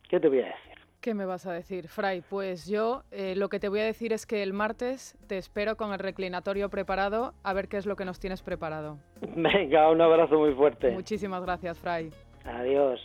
¿qué 0.09 0.19
te 0.19 0.27
voy 0.27 0.41
a 0.41 0.45
decir? 0.45 0.72
¿Qué 1.03 1.13
me 1.13 1.25
vas 1.25 1.45
a 1.45 1.51
decir, 1.51 1.89
Fray? 1.89 2.21
Pues 2.21 2.65
yo 2.65 3.01
eh, 3.11 3.35
lo 3.35 3.49
que 3.49 3.59
te 3.59 3.67
voy 3.67 3.81
a 3.81 3.83
decir 3.83 4.13
es 4.13 4.25
que 4.25 4.41
el 4.41 4.53
martes 4.53 5.17
te 5.27 5.37
espero 5.37 5.75
con 5.75 5.91
el 5.91 5.99
reclinatorio 5.99 6.69
preparado 6.69 7.33
a 7.43 7.51
ver 7.51 7.67
qué 7.67 7.75
es 7.75 7.85
lo 7.85 7.97
que 7.97 8.05
nos 8.05 8.21
tienes 8.21 8.41
preparado. 8.41 8.99
Venga, 9.35 9.91
un 9.91 9.99
abrazo 9.99 10.39
muy 10.39 10.53
fuerte. 10.53 10.91
Muchísimas 10.91 11.43
gracias, 11.43 11.77
Fray. 11.77 12.09
Adiós. 12.45 13.01